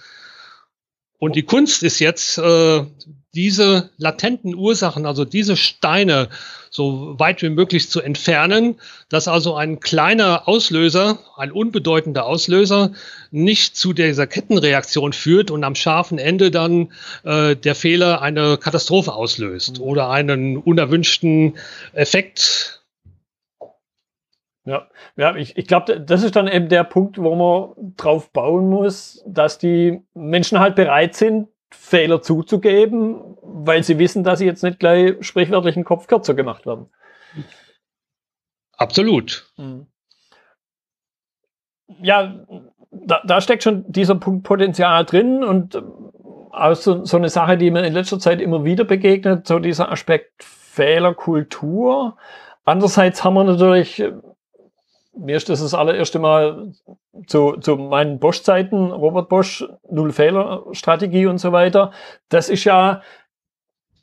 Und 1.18 1.36
die 1.36 1.44
Kunst 1.44 1.84
ist 1.84 2.00
jetzt, 2.00 2.38
äh, 2.38 2.86
diese 3.36 3.90
latenten 3.98 4.56
Ursachen, 4.56 5.06
also 5.06 5.26
diese 5.26 5.56
Steine 5.56 6.30
so 6.72 7.20
weit 7.20 7.42
wie 7.42 7.50
möglich 7.50 7.90
zu 7.90 8.02
entfernen, 8.02 8.76
dass 9.10 9.28
also 9.28 9.56
ein 9.56 9.80
kleiner 9.80 10.48
Auslöser, 10.48 11.20
ein 11.36 11.52
unbedeutender 11.52 12.26
Auslöser, 12.26 12.92
nicht 13.32 13.76
zu 13.76 13.94
dieser 13.94 14.28
Kettenreaktion 14.28 15.14
führt 15.14 15.52
und 15.52 15.64
am 15.64 15.76
scharfen 15.76 16.18
Ende 16.18 16.52
dann 16.52 16.92
äh, 17.24 17.56
der 17.56 17.76
Fehler 17.76 18.22
eine 18.22 18.58
Katastrophe 18.58 19.14
auslöst 19.14 19.80
mhm. 19.80 19.84
oder 19.84 20.10
einen 20.10 20.58
unerwünschten 20.58 21.58
Effekt 21.94 22.80
ja, 24.66 24.88
ja 25.16 25.36
ich, 25.36 25.58
ich 25.58 25.68
glaube, 25.68 26.00
das 26.00 26.22
ist 26.22 26.36
dann 26.36 26.48
eben 26.48 26.70
der 26.70 26.84
Punkt, 26.84 27.18
wo 27.18 27.36
man 27.36 27.96
drauf 27.98 28.32
bauen 28.32 28.70
muss, 28.70 29.24
dass 29.26 29.58
die 29.58 30.02
Menschen 30.14 30.60
halt 30.60 30.76
bereit 30.76 31.16
sind, 31.16 31.48
Fehler 31.72 32.22
zuzugeben, 32.22 33.38
weil 33.42 33.84
sie 33.84 34.00
wissen, 34.00 34.24
dass 34.24 34.40
sie 34.40 34.46
jetzt 34.46 34.64
nicht 34.64 34.80
gleich 34.80 35.16
sprichwörtlich 35.22 35.76
einen 35.76 35.86
Kopf 35.86 36.08
kürzer 36.08 36.34
gemacht 36.34 36.66
werden. 36.66 36.88
Absolut. 38.78 39.52
Mhm. 39.58 39.88
Ja, 42.02 42.46
da, 42.92 43.22
da, 43.26 43.42
steckt 43.42 43.64
schon 43.64 43.84
dieser 43.92 44.16
Punkt 44.16 44.44
Potenzial 44.44 45.06
drin 45.06 45.44
und 45.44 45.76
äh, 45.76 45.82
auch 46.52 46.76
so, 46.76 47.04
so 47.06 47.18
eine 47.18 47.30
Sache, 47.30 47.58
die 47.58 47.72
mir 47.72 47.84
in 47.84 47.94
letzter 47.94 48.20
Zeit 48.20 48.42
immer 48.42 48.64
wieder 48.64 48.84
begegnet, 48.84 49.48
so 49.48 49.60
dieser 49.60 49.92
Aspekt 49.92 50.44
Fehlerkultur. 50.44 52.18
Andererseits 52.64 53.24
haben 53.24 53.34
wir 53.34 53.44
natürlich 53.44 54.04
mir 55.20 55.38
ist 55.38 55.50
das 55.50 55.62
das 55.62 55.74
allererste 55.74 56.20
Mal 56.20 56.72
zu, 57.28 57.58
zu 57.58 57.76
meinen 57.76 58.20
Bosch-Zeiten, 58.20 58.92
Robert 58.92 59.30
Bosch, 59.30 59.66
Null-Fehler-Strategie 59.90 61.26
und 61.28 61.38
so 61.38 61.52
weiter. 61.52 61.92
Das 62.30 62.50
ist 62.50 62.64
ja 62.64 63.02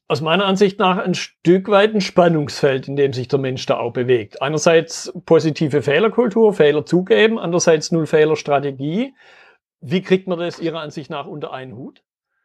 aus 0.09 0.20
meiner 0.20 0.44
Ansicht 0.44 0.79
nach 0.79 0.98
ein 0.98 1.14
Stück 1.14 1.68
weit 1.68 1.94
ein 1.94 2.00
Spannungsfeld, 2.00 2.87
in 2.87 2.96
dem 2.96 3.12
sich 3.12 3.29
der 3.29 3.40
Mensch 3.40 3.66
da 3.66 3.79
auch 3.79 3.92
bewegt. 3.92 4.40
Einerseits 4.40 5.12
positive 5.24 5.83
Fehlerkultur, 5.83 6.52
Fehler 6.55 6.87
zugeben, 6.87 7.38
andererseits 7.38 7.90
Null-Fehler-Strategie. 7.90 9.14
Wie 9.81 10.02
kriegt 10.02 10.29
man 10.29 10.38
das 10.38 10.61
Ihrer 10.61 10.81
Ansicht 10.81 11.11
nach 11.11 11.26
unter 11.26 11.52
einen 11.52 11.76
Hut? 11.76 12.02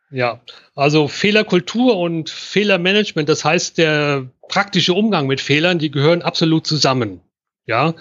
Ja, 0.10 0.42
also 0.76 1.08
Fehlerkultur 1.08 1.98
und 1.98 2.30
Fehlermanagement, 2.30 3.30
das 3.30 3.46
heißt 3.46 3.78
der 3.78 4.28
praktische 4.50 4.94
Umgang 4.94 5.28
mit 5.28 5.40
Fehlern, 5.40 5.80
die 5.80 5.90
gehören 5.90 6.22
absolut 6.22 6.68
zusammen. 6.68 7.22
Ja, 7.66 7.94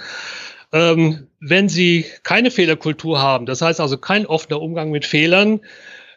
ähm, 0.73 1.27
wenn 1.41 1.69
Sie 1.69 2.05
keine 2.23 2.51
Fehlerkultur 2.51 3.21
haben, 3.21 3.47
das 3.47 3.63
heißt 3.63 3.81
also 3.81 3.99
kein 3.99 4.27
offener 4.27 4.61
Umgang 4.61 4.91
mit 4.91 5.05
Fehlern, 5.05 5.61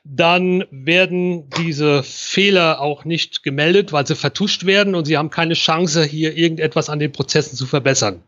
dann 0.04 0.66
werden 0.70 1.50
diese 1.58 2.04
Fehler 2.04 2.82
auch 2.82 3.06
nicht 3.06 3.42
gemeldet, 3.42 3.94
weil 3.94 4.06
sie 4.06 4.16
vertuscht 4.16 4.66
werden 4.66 4.96
und 4.96 5.06
Sie 5.06 5.18
haben 5.18 5.30
keine 5.30 5.54
Chance, 5.54 6.04
hier 6.04 6.36
irgendetwas 6.36 6.90
an 6.90 7.00
den 7.00 7.14
Prozessen 7.14 7.56
zu 7.56 7.66
verbessern. 7.66 8.22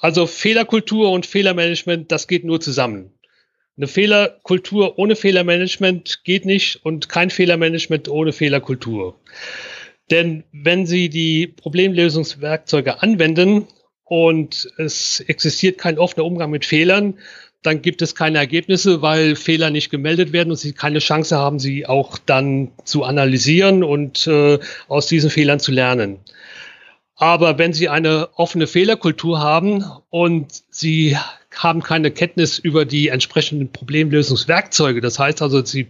Also 0.00 0.26
Fehlerkultur 0.26 1.10
und 1.10 1.24
Fehlermanagement, 1.24 2.12
das 2.12 2.28
geht 2.28 2.44
nur 2.44 2.60
zusammen. 2.60 3.10
Eine 3.78 3.86
Fehlerkultur 3.88 4.98
ohne 4.98 5.16
Fehlermanagement 5.16 6.24
geht 6.24 6.44
nicht 6.44 6.84
und 6.84 7.08
kein 7.08 7.30
Fehlermanagement 7.30 8.08
ohne 8.08 8.32
Fehlerkultur. 8.32 9.18
Denn 10.10 10.44
wenn 10.52 10.86
Sie 10.86 11.08
die 11.08 11.46
Problemlösungswerkzeuge 11.46 13.02
anwenden, 13.02 13.66
und 14.06 14.70
es 14.78 15.20
existiert 15.20 15.78
kein 15.78 15.98
offener 15.98 16.24
Umgang 16.24 16.50
mit 16.50 16.64
Fehlern, 16.64 17.14
dann 17.62 17.82
gibt 17.82 18.00
es 18.00 18.14
keine 18.14 18.38
Ergebnisse, 18.38 19.02
weil 19.02 19.34
Fehler 19.34 19.70
nicht 19.70 19.90
gemeldet 19.90 20.32
werden 20.32 20.50
und 20.50 20.56
sie 20.56 20.72
keine 20.72 21.00
Chance 21.00 21.36
haben, 21.36 21.58
sie 21.58 21.86
auch 21.86 22.16
dann 22.18 22.70
zu 22.84 23.02
analysieren 23.02 23.82
und 23.82 24.26
äh, 24.28 24.58
aus 24.88 25.06
diesen 25.08 25.30
Fehlern 25.30 25.58
zu 25.58 25.72
lernen. 25.72 26.18
Aber 27.16 27.56
wenn 27.58 27.72
Sie 27.72 27.88
eine 27.88 28.28
offene 28.36 28.66
Fehlerkultur 28.66 29.40
haben 29.40 29.84
und 30.10 30.62
Sie 30.68 31.16
haben 31.54 31.82
keine 31.82 32.10
Kenntnis 32.10 32.58
über 32.58 32.84
die 32.84 33.08
entsprechenden 33.08 33.72
Problemlösungswerkzeuge, 33.72 35.00
das 35.00 35.18
heißt 35.18 35.40
also, 35.40 35.64
Sie 35.64 35.86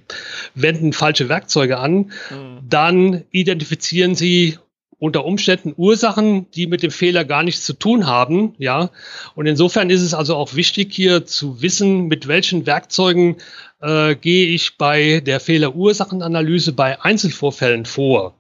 wenden 0.55 0.93
falsche 0.93 1.29
Werkzeuge 1.29 1.79
an, 1.79 2.13
mhm. 2.31 2.61
dann 2.69 3.25
identifizieren 3.33 4.15
Sie 4.15 4.57
unter 4.99 5.25
Umständen 5.25 5.75
Ursachen, 5.77 6.51
die 6.53 6.67
mit 6.67 6.83
dem 6.83 6.91
Fehler 6.91 7.25
gar 7.25 7.43
nichts 7.43 7.65
zu 7.65 7.75
tun 7.75 8.07
haben, 8.07 8.55
ja. 8.59 8.91
Und 9.35 9.47
insofern 9.47 9.91
ist 9.91 10.01
es 10.01 10.15
also 10.15 10.37
auch 10.37 10.55
wichtig, 10.55 10.93
hier 10.95 11.27
zu 11.27 11.61
wissen, 11.61 12.07
mit 12.07 12.29
welchen 12.29 12.67
Werkzeugen 12.67 13.37
äh, 13.81 14.15
gehe 14.15 14.47
ich 14.47 14.79
bei 14.79 15.21
der 15.21 15.41
Fehlerursachenanalyse 15.41 16.73
bei 16.73 17.01
Einzelvorfällen 17.01 17.85
vor. 17.85 18.35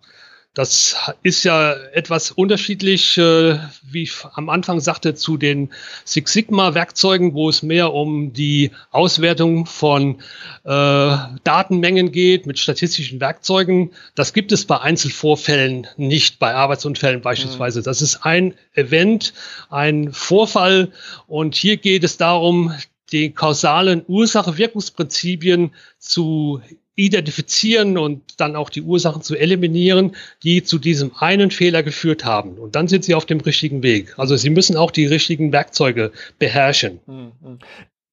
Das 0.57 0.97
ist 1.23 1.45
ja 1.45 1.75
etwas 1.92 2.31
unterschiedlich, 2.31 3.19
äh, 3.19 3.59
wie 3.83 4.05
ich 4.05 4.14
am 4.37 4.49
Anfang 4.49 4.81
sagte, 4.81 5.14
zu 5.14 5.37
den 5.37 5.71
Six 6.07 6.33
Sigma-Werkzeugen, 6.33 7.35
wo 7.35 7.51
es 7.51 7.62
mehr 7.62 7.92
um 7.92 8.33
die 8.33 8.71
Auswertung 8.90 9.66
von 9.66 10.23
äh, 10.64 11.16
Datenmengen 11.45 12.11
geht 12.11 12.47
mit 12.47 12.59
statistischen 12.59 13.21
Werkzeugen. 13.21 13.90
Das 14.14 14.33
gibt 14.33 14.51
es 14.51 14.64
bei 14.64 14.81
Einzelvorfällen 14.81 15.88
nicht, 15.99 16.38
bei 16.38 16.55
Arbeitsunfällen 16.55 17.21
beispielsweise. 17.21 17.83
Das 17.83 18.01
ist 18.01 18.25
ein 18.25 18.55
Event, 18.73 19.35
ein 19.69 20.11
Vorfall 20.11 20.90
und 21.27 21.55
hier 21.55 21.77
geht 21.77 22.03
es 22.03 22.16
darum, 22.16 22.73
die 23.12 23.31
kausalen 23.31 24.05
Ursache-Wirkungsprinzipien 24.09 25.73
zu 25.99 26.62
identifizieren 26.96 27.98
und 27.98 28.40
dann 28.40 28.56
auch 28.56 28.70
die 28.70 28.82
Ursachen 28.82 29.22
zu 29.22 29.37
eliminieren, 29.37 30.16
die 30.42 30.62
zu 30.62 30.78
diesem 30.78 31.14
einen 31.18 31.50
Fehler 31.50 31.82
geführt 31.82 32.24
haben. 32.24 32.59
Und 32.59 32.74
dann 32.74 32.88
sind 32.88 33.04
Sie 33.04 33.14
auf 33.14 33.26
dem 33.26 33.40
richtigen 33.40 33.82
Weg. 33.82 34.18
Also 34.18 34.37
Sie 34.37 34.50
müssen 34.50 34.76
auch 34.76 34.90
die 34.90 35.06
richtigen 35.06 35.52
Werkzeuge 35.52 36.11
beherrschen. 36.38 37.00
Hm, 37.06 37.32
hm. 37.42 37.59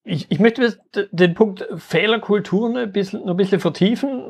Ich, 0.06 0.26
ich 0.30 0.40
möchte 0.40 0.78
den 1.12 1.34
Punkt 1.34 1.66
Fehlerkultur 1.78 2.78
ein 2.78 2.92
bisschen, 2.92 3.28
ein 3.28 3.38
bisschen 3.38 3.62
vertiefen. 3.62 4.22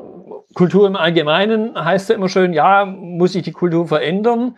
Kultur 0.54 0.86
im 0.86 0.94
Allgemeinen 0.94 1.74
heißt 1.74 2.10
ja 2.10 2.14
immer 2.14 2.28
schön, 2.28 2.52
ja, 2.52 2.84
muss 2.84 3.32
sich 3.32 3.42
die 3.42 3.50
Kultur 3.50 3.88
verändern. 3.88 4.56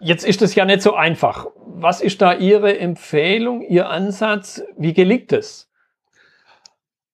Jetzt 0.00 0.26
ist 0.26 0.40
es 0.40 0.54
ja 0.54 0.64
nicht 0.64 0.80
so 0.80 0.94
einfach. 0.94 1.48
Was 1.66 2.00
ist 2.00 2.22
da 2.22 2.32
Ihre 2.34 2.78
Empfehlung, 2.78 3.60
Ihr 3.60 3.90
Ansatz? 3.90 4.62
Wie 4.78 4.94
gelingt 4.94 5.32
es? 5.32 5.70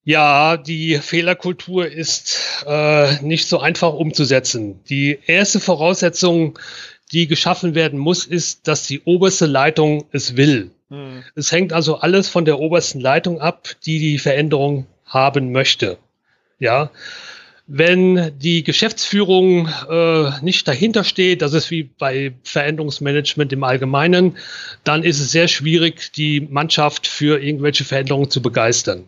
Ja, 0.04 0.56
die 0.56 0.96
Fehlerkultur 0.96 1.86
ist 1.86 2.64
äh, 2.66 3.22
nicht 3.22 3.46
so 3.46 3.60
einfach 3.60 3.92
umzusetzen. 3.92 4.80
Die 4.88 5.18
erste 5.26 5.60
Voraussetzung, 5.60 6.58
die 7.12 7.26
geschaffen 7.26 7.74
werden 7.74 7.98
muss, 7.98 8.26
ist, 8.26 8.66
dass 8.66 8.86
die 8.86 9.02
oberste 9.02 9.46
Leitung 9.46 10.06
es 10.12 10.36
will. 10.36 10.70
Mhm. 10.88 11.22
Es 11.34 11.52
hängt 11.52 11.72
also 11.72 11.96
alles 11.96 12.28
von 12.28 12.44
der 12.44 12.58
obersten 12.58 13.00
Leitung 13.00 13.40
ab, 13.40 13.68
die 13.84 13.98
die 13.98 14.18
Veränderung 14.18 14.86
haben 15.04 15.52
möchte. 15.52 15.98
Ja, 16.58 16.90
wenn 17.72 18.32
die 18.38 18.64
Geschäftsführung 18.64 19.68
äh, 19.88 20.30
nicht 20.42 20.66
dahinter 20.66 21.04
steht, 21.04 21.40
das 21.40 21.52
ist 21.52 21.70
wie 21.70 21.84
bei 21.84 22.32
Veränderungsmanagement 22.42 23.52
im 23.52 23.62
Allgemeinen, 23.62 24.36
dann 24.82 25.04
ist 25.04 25.20
es 25.20 25.30
sehr 25.30 25.46
schwierig, 25.46 26.10
die 26.12 26.40
Mannschaft 26.40 27.06
für 27.06 27.40
irgendwelche 27.40 27.84
Veränderungen 27.84 28.28
zu 28.28 28.42
begeistern. 28.42 29.04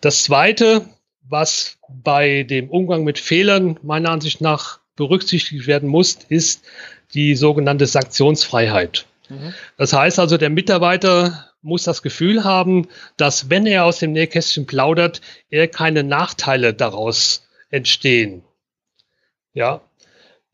Das 0.00 0.24
Zweite, 0.24 0.86
was 1.22 1.78
bei 1.88 2.44
dem 2.44 2.70
Umgang 2.70 3.04
mit 3.04 3.18
Fehlern 3.18 3.78
meiner 3.82 4.10
Ansicht 4.10 4.40
nach 4.40 4.80
berücksichtigt 4.96 5.66
werden 5.66 5.88
muss, 5.88 6.18
ist 6.28 6.64
die 7.14 7.34
sogenannte 7.34 7.86
Sanktionsfreiheit. 7.86 9.06
Mhm. 9.28 9.54
Das 9.76 9.92
heißt 9.92 10.18
also, 10.18 10.36
der 10.36 10.50
Mitarbeiter 10.50 11.48
muss 11.62 11.84
das 11.84 12.02
Gefühl 12.02 12.44
haben, 12.44 12.88
dass 13.16 13.50
wenn 13.50 13.66
er 13.66 13.84
aus 13.84 13.98
dem 13.98 14.12
Nähkästchen 14.12 14.66
plaudert, 14.66 15.20
er 15.50 15.68
keine 15.68 16.04
Nachteile 16.04 16.74
daraus 16.74 17.48
entstehen. 17.70 18.42
Ja, 19.54 19.80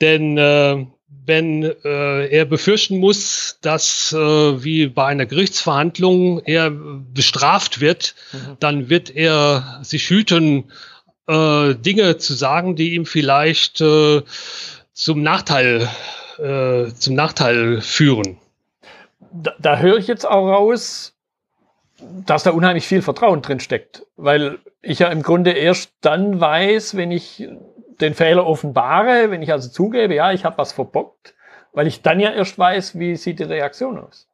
denn 0.00 0.38
äh, 0.38 0.86
wenn 1.26 1.62
äh, 1.62 2.26
er 2.28 2.44
befürchten 2.44 2.98
muss, 2.98 3.58
dass 3.62 4.12
äh, 4.12 4.16
wie 4.16 4.86
bei 4.86 5.06
einer 5.06 5.26
Gerichtsverhandlung 5.26 6.40
er 6.44 6.70
bestraft 6.70 7.80
wird, 7.80 8.14
mhm. 8.32 8.56
dann 8.60 8.88
wird 8.90 9.14
er 9.14 9.80
sich 9.82 10.08
hüten, 10.10 10.64
äh, 11.26 11.74
Dinge 11.74 12.18
zu 12.18 12.34
sagen, 12.34 12.76
die 12.76 12.94
ihm 12.94 13.06
vielleicht 13.06 13.80
äh, 13.80 14.22
zum 14.92 15.22
Nachteil 15.22 15.88
äh, 16.38 16.92
zum 16.94 17.14
Nachteil 17.14 17.80
führen. 17.80 18.38
Da, 19.32 19.52
da 19.58 19.78
höre 19.78 19.98
ich 19.98 20.06
jetzt 20.06 20.26
auch 20.26 20.48
raus, 20.48 21.14
dass 22.26 22.42
da 22.42 22.50
unheimlich 22.50 22.86
viel 22.86 23.02
Vertrauen 23.02 23.42
drin 23.42 23.60
steckt, 23.60 24.04
weil 24.16 24.58
ich 24.82 24.98
ja 24.98 25.08
im 25.08 25.22
Grunde 25.22 25.52
erst 25.52 25.92
dann 26.00 26.40
weiß, 26.40 26.96
wenn 26.96 27.10
ich 27.10 27.48
den 28.00 28.14
Fehler 28.14 28.46
offenbare, 28.46 29.30
wenn 29.30 29.42
ich 29.42 29.52
also 29.52 29.68
zugebe, 29.68 30.14
ja, 30.14 30.32
ich 30.32 30.44
habe 30.44 30.58
was 30.58 30.72
verbockt, 30.72 31.34
weil 31.72 31.86
ich 31.86 32.02
dann 32.02 32.20
ja 32.20 32.32
erst 32.32 32.58
weiß, 32.58 32.98
wie 32.98 33.16
sieht 33.16 33.38
die 33.38 33.44
Reaktion 33.44 33.98
aus. 33.98 34.26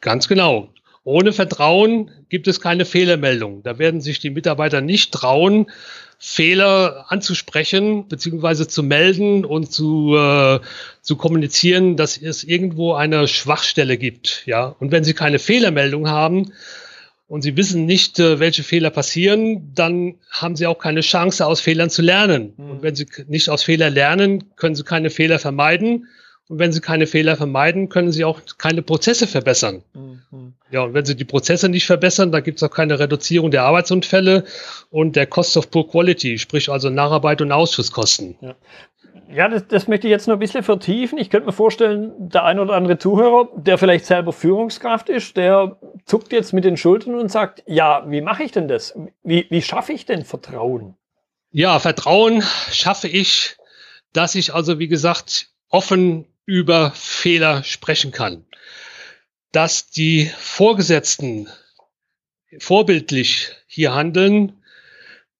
Ganz 0.00 0.28
genau. 0.28 0.68
Ohne 1.04 1.32
Vertrauen 1.32 2.10
gibt 2.28 2.48
es 2.48 2.60
keine 2.60 2.84
Fehlermeldung. 2.84 3.62
Da 3.62 3.78
werden 3.78 4.00
sich 4.00 4.20
die 4.20 4.30
Mitarbeiter 4.30 4.80
nicht 4.80 5.12
trauen, 5.12 5.70
Fehler 6.18 7.06
anzusprechen 7.08 8.08
beziehungsweise 8.08 8.66
zu 8.66 8.82
melden 8.82 9.44
und 9.44 9.72
zu, 9.72 10.16
äh, 10.16 10.58
zu 11.00 11.16
kommunizieren, 11.16 11.96
dass 11.96 12.18
es 12.18 12.42
irgendwo 12.42 12.94
eine 12.94 13.28
Schwachstelle 13.28 13.96
gibt. 13.96 14.42
Ja, 14.46 14.66
und 14.80 14.90
wenn 14.90 15.04
sie 15.04 15.14
keine 15.14 15.38
Fehlermeldung 15.38 16.10
haben, 16.10 16.52
und 17.28 17.42
sie 17.42 17.56
wissen 17.56 17.84
nicht, 17.84 18.18
äh, 18.18 18.40
welche 18.40 18.62
Fehler 18.62 18.90
passieren, 18.90 19.72
dann 19.74 20.14
haben 20.30 20.56
sie 20.56 20.66
auch 20.66 20.78
keine 20.78 21.02
Chance, 21.02 21.46
aus 21.46 21.60
Fehlern 21.60 21.90
zu 21.90 22.02
lernen. 22.02 22.54
Mhm. 22.56 22.70
Und 22.70 22.82
wenn 22.82 22.96
sie 22.96 23.06
nicht 23.28 23.50
aus 23.50 23.62
Fehlern 23.62 23.92
lernen, 23.92 24.56
können 24.56 24.74
sie 24.74 24.82
keine 24.82 25.10
Fehler 25.10 25.38
vermeiden. 25.38 26.08
Und 26.48 26.58
wenn 26.58 26.72
sie 26.72 26.80
keine 26.80 27.06
Fehler 27.06 27.36
vermeiden, 27.36 27.90
können 27.90 28.10
sie 28.10 28.24
auch 28.24 28.40
keine 28.56 28.80
Prozesse 28.80 29.26
verbessern. 29.26 29.82
Mhm. 29.92 30.54
Ja, 30.70 30.82
und 30.82 30.94
wenn 30.94 31.04
sie 31.04 31.14
die 31.14 31.26
Prozesse 31.26 31.68
nicht 31.68 31.84
verbessern, 31.84 32.32
dann 32.32 32.42
gibt 32.42 32.56
es 32.56 32.62
auch 32.62 32.74
keine 32.74 32.98
Reduzierung 32.98 33.50
der 33.50 33.64
Arbeitsunfälle 33.64 34.44
und 34.90 35.14
der 35.14 35.26
Cost 35.26 35.58
of 35.58 35.70
Poor 35.70 35.86
Quality, 35.86 36.38
sprich 36.38 36.70
also 36.70 36.88
Nacharbeit 36.88 37.42
und 37.42 37.52
Ausschusskosten. 37.52 38.36
Ja. 38.40 38.54
Ja, 39.30 39.48
das, 39.48 39.66
das 39.68 39.88
möchte 39.88 40.06
ich 40.06 40.10
jetzt 40.10 40.26
noch 40.26 40.36
ein 40.36 40.40
bisschen 40.40 40.62
vertiefen. 40.62 41.18
Ich 41.18 41.28
könnte 41.28 41.46
mir 41.46 41.52
vorstellen, 41.52 42.12
der 42.30 42.44
ein 42.44 42.58
oder 42.58 42.74
andere 42.74 42.98
Zuhörer, 42.98 43.48
der 43.56 43.76
vielleicht 43.76 44.06
selber 44.06 44.32
Führungskraft 44.32 45.10
ist, 45.10 45.36
der 45.36 45.78
zuckt 46.06 46.32
jetzt 46.32 46.52
mit 46.52 46.64
den 46.64 46.78
Schultern 46.78 47.14
und 47.14 47.30
sagt, 47.30 47.62
ja, 47.66 48.04
wie 48.10 48.22
mache 48.22 48.42
ich 48.42 48.52
denn 48.52 48.68
das? 48.68 48.94
Wie, 49.22 49.46
wie 49.50 49.60
schaffe 49.60 49.92
ich 49.92 50.06
denn 50.06 50.24
Vertrauen? 50.24 50.96
Ja, 51.50 51.78
Vertrauen 51.78 52.42
schaffe 52.70 53.08
ich, 53.08 53.56
dass 54.14 54.34
ich 54.34 54.54
also, 54.54 54.78
wie 54.78 54.88
gesagt, 54.88 55.48
offen 55.68 56.26
über 56.46 56.92
Fehler 56.92 57.62
sprechen 57.64 58.12
kann. 58.12 58.46
Dass 59.52 59.90
die 59.90 60.30
Vorgesetzten 60.38 61.48
vorbildlich 62.58 63.50
hier 63.66 63.94
handeln, 63.94 64.62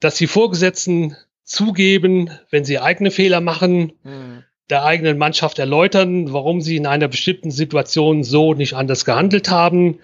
dass 0.00 0.16
die 0.16 0.26
Vorgesetzten 0.26 1.16
zugeben, 1.48 2.30
wenn 2.50 2.64
sie 2.64 2.78
eigene 2.78 3.10
Fehler 3.10 3.40
machen, 3.40 3.92
mhm. 4.04 4.44
der 4.70 4.84
eigenen 4.84 5.18
Mannschaft 5.18 5.58
erläutern, 5.58 6.32
warum 6.32 6.60
sie 6.60 6.76
in 6.76 6.86
einer 6.86 7.08
bestimmten 7.08 7.50
Situation 7.50 8.22
so 8.22 8.54
nicht 8.54 8.74
anders 8.74 9.04
gehandelt 9.04 9.50
haben. 9.50 9.98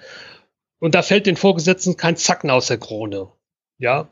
Und 0.81 0.95
da 0.95 1.03
fällt 1.03 1.27
den 1.27 1.37
Vorgesetzten 1.37 1.97
kein 1.97 2.17
Zacken 2.17 2.51
aus 2.51 2.67
der 2.67 2.79
Krone. 2.79 3.29
Ja. 3.79 4.09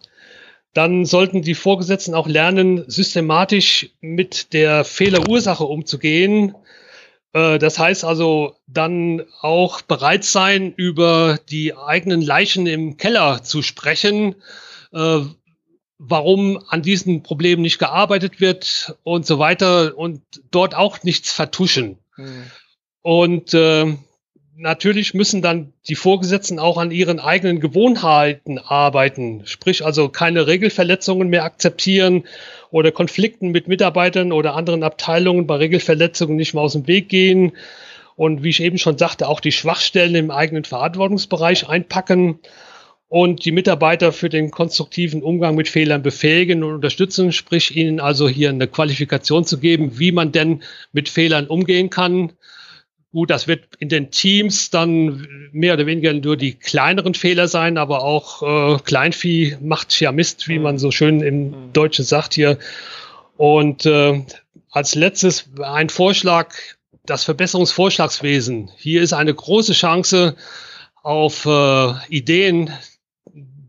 Dann 0.75 1.05
sollten 1.05 1.43
die 1.43 1.55
Vorgesetzten 1.55 2.15
auch 2.15 2.27
lernen, 2.27 2.85
systematisch 2.89 3.91
mit 4.01 4.53
der 4.53 4.85
Fehlerursache 4.85 5.65
umzugehen. 5.65 6.55
Äh, 7.33 7.59
das 7.59 7.79
heißt 7.79 8.05
also 8.05 8.57
dann 8.67 9.23
auch 9.41 9.83
bereit 9.83 10.25
sein, 10.25 10.73
über 10.75 11.39
die 11.51 11.75
eigenen 11.77 12.21
Leichen 12.23 12.67
im 12.67 12.97
Keller 12.97 13.43
zu 13.43 13.63
sprechen, 13.63 14.35
äh, 14.93 15.21
warum 16.05 16.63
an 16.69 16.83
diesen 16.83 17.23
Problemen 17.23 17.63
nicht 17.63 17.79
gearbeitet 17.79 18.41
wird 18.41 18.97
und 19.05 19.25
so 19.25 19.39
weiter 19.39 19.97
und 19.97 20.21
dort 20.51 20.75
auch 20.75 21.03
nichts 21.05 21.31
vertuschen. 21.31 21.99
Mhm. 22.17 22.45
Und 23.03 23.55
äh, 23.55 23.97
natürlich 24.57 25.15
müssen 25.15 25.43
dann 25.43 25.73
die 25.89 25.95
Vorgesetzten 25.95 26.59
auch 26.59 26.77
an 26.77 26.91
ihren 26.91 27.21
eigenen 27.21 27.61
Gewohnheiten 27.61 28.59
arbeiten, 28.59 29.43
sprich 29.45 29.85
also 29.85 30.09
keine 30.09 30.49
Regelverletzungen 30.49 31.29
mehr 31.29 31.45
akzeptieren 31.45 32.25
oder 32.71 32.91
Konflikten 32.91 33.51
mit 33.51 33.69
Mitarbeitern 33.69 34.33
oder 34.33 34.55
anderen 34.55 34.83
Abteilungen 34.83 35.47
bei 35.47 35.57
Regelverletzungen 35.57 36.37
nicht 36.37 36.55
mehr 36.55 36.65
aus 36.65 36.73
dem 36.73 36.89
Weg 36.89 37.09
gehen. 37.09 37.53
Und 38.17 38.43
wie 38.43 38.51
ich 38.51 38.63
eben 38.63 38.79
schon 38.79 38.99
sagte, 38.99 39.29
auch 39.29 39.41
die 39.41 39.53
Schwachstellen 39.53 40.17
im 40.17 40.31
eigenen 40.33 40.65
Verantwortungsbereich 40.65 41.69
einpacken 41.69 42.41
und 43.13 43.45
die 43.45 43.53
Mitarbeiter 43.53 44.11
für 44.11 44.31
den 44.31 44.51
konstruktiven 44.51 45.23
Umgang 45.23 45.55
mit 45.55 45.69
Fehlern 45.69 46.03
befähigen 46.03 46.65
und 46.65 46.77
unterstützen, 46.77 47.31
sprich 47.31 47.77
ihnen 47.77 48.01
also 48.01 48.27
hier 48.27 48.49
eine 48.49 48.67
Qualifikation 48.67 49.45
zu 49.45 49.59
geben, 49.59 49.99
wie 49.99 50.13
man 50.13 50.33
denn 50.33 50.63
mit 50.93 51.11
Fehlern 51.11 51.47
umgehen 51.47 51.91
kann. 51.91 52.33
Gut, 53.13 53.29
das 53.29 53.47
wird 53.47 53.65
in 53.79 53.91
den 53.91 54.11
Teams 54.13 54.71
dann 54.71 55.29
mehr 55.53 55.75
oder 55.75 55.85
weniger 55.85 56.15
nur 56.15 56.39
die 56.39 56.55
kleineren 56.55 57.13
Fehler 57.13 57.49
sein, 57.49 57.77
aber 57.77 58.03
auch 58.03 58.77
äh, 58.77 58.79
Kleinvieh 58.83 59.59
macht 59.61 60.01
ja 60.01 60.11
Mist, 60.11 60.49
wie 60.49 60.59
man 60.59 60.79
so 60.79 60.91
schön 60.91 61.21
im 61.21 61.71
Deutschen 61.75 62.07
sagt 62.07 62.33
hier. 62.33 62.59
Und 63.37 63.85
äh, 63.85 64.23
als 64.71 64.95
letztes 64.95 65.51
ein 65.63 65.91
Vorschlag, 65.91 66.55
das 67.05 67.25
Verbesserungsvorschlagswesen. 67.25 68.71
Hier 68.79 69.03
ist 69.03 69.13
eine 69.13 69.35
große 69.35 69.75
Chance 69.75 70.35
auf 71.03 71.45
äh, 71.45 71.93
Ideen 72.09 72.71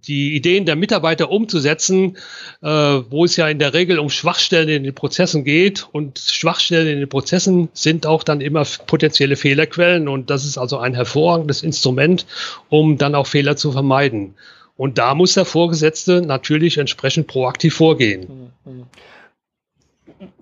die 0.07 0.35
Ideen 0.35 0.65
der 0.65 0.75
Mitarbeiter 0.75 1.29
umzusetzen, 1.29 2.17
äh, 2.61 2.67
wo 2.67 3.25
es 3.25 3.35
ja 3.37 3.47
in 3.47 3.59
der 3.59 3.73
Regel 3.73 3.99
um 3.99 4.09
Schwachstellen 4.09 4.69
in 4.69 4.83
den 4.83 4.95
Prozessen 4.95 5.43
geht. 5.43 5.87
Und 5.91 6.19
Schwachstellen 6.19 6.87
in 6.87 6.99
den 6.99 7.09
Prozessen 7.09 7.69
sind 7.73 8.05
auch 8.05 8.23
dann 8.23 8.41
immer 8.41 8.65
potenzielle 8.85 9.35
Fehlerquellen. 9.35 10.07
Und 10.07 10.29
das 10.29 10.45
ist 10.45 10.57
also 10.57 10.77
ein 10.77 10.93
hervorragendes 10.93 11.63
Instrument, 11.63 12.25
um 12.69 12.97
dann 12.97 13.15
auch 13.15 13.27
Fehler 13.27 13.55
zu 13.55 13.71
vermeiden. 13.71 14.35
Und 14.75 14.97
da 14.97 15.15
muss 15.15 15.35
der 15.35 15.45
Vorgesetzte 15.45 16.21
natürlich 16.21 16.77
entsprechend 16.77 17.27
proaktiv 17.27 17.75
vorgehen. 17.75 18.51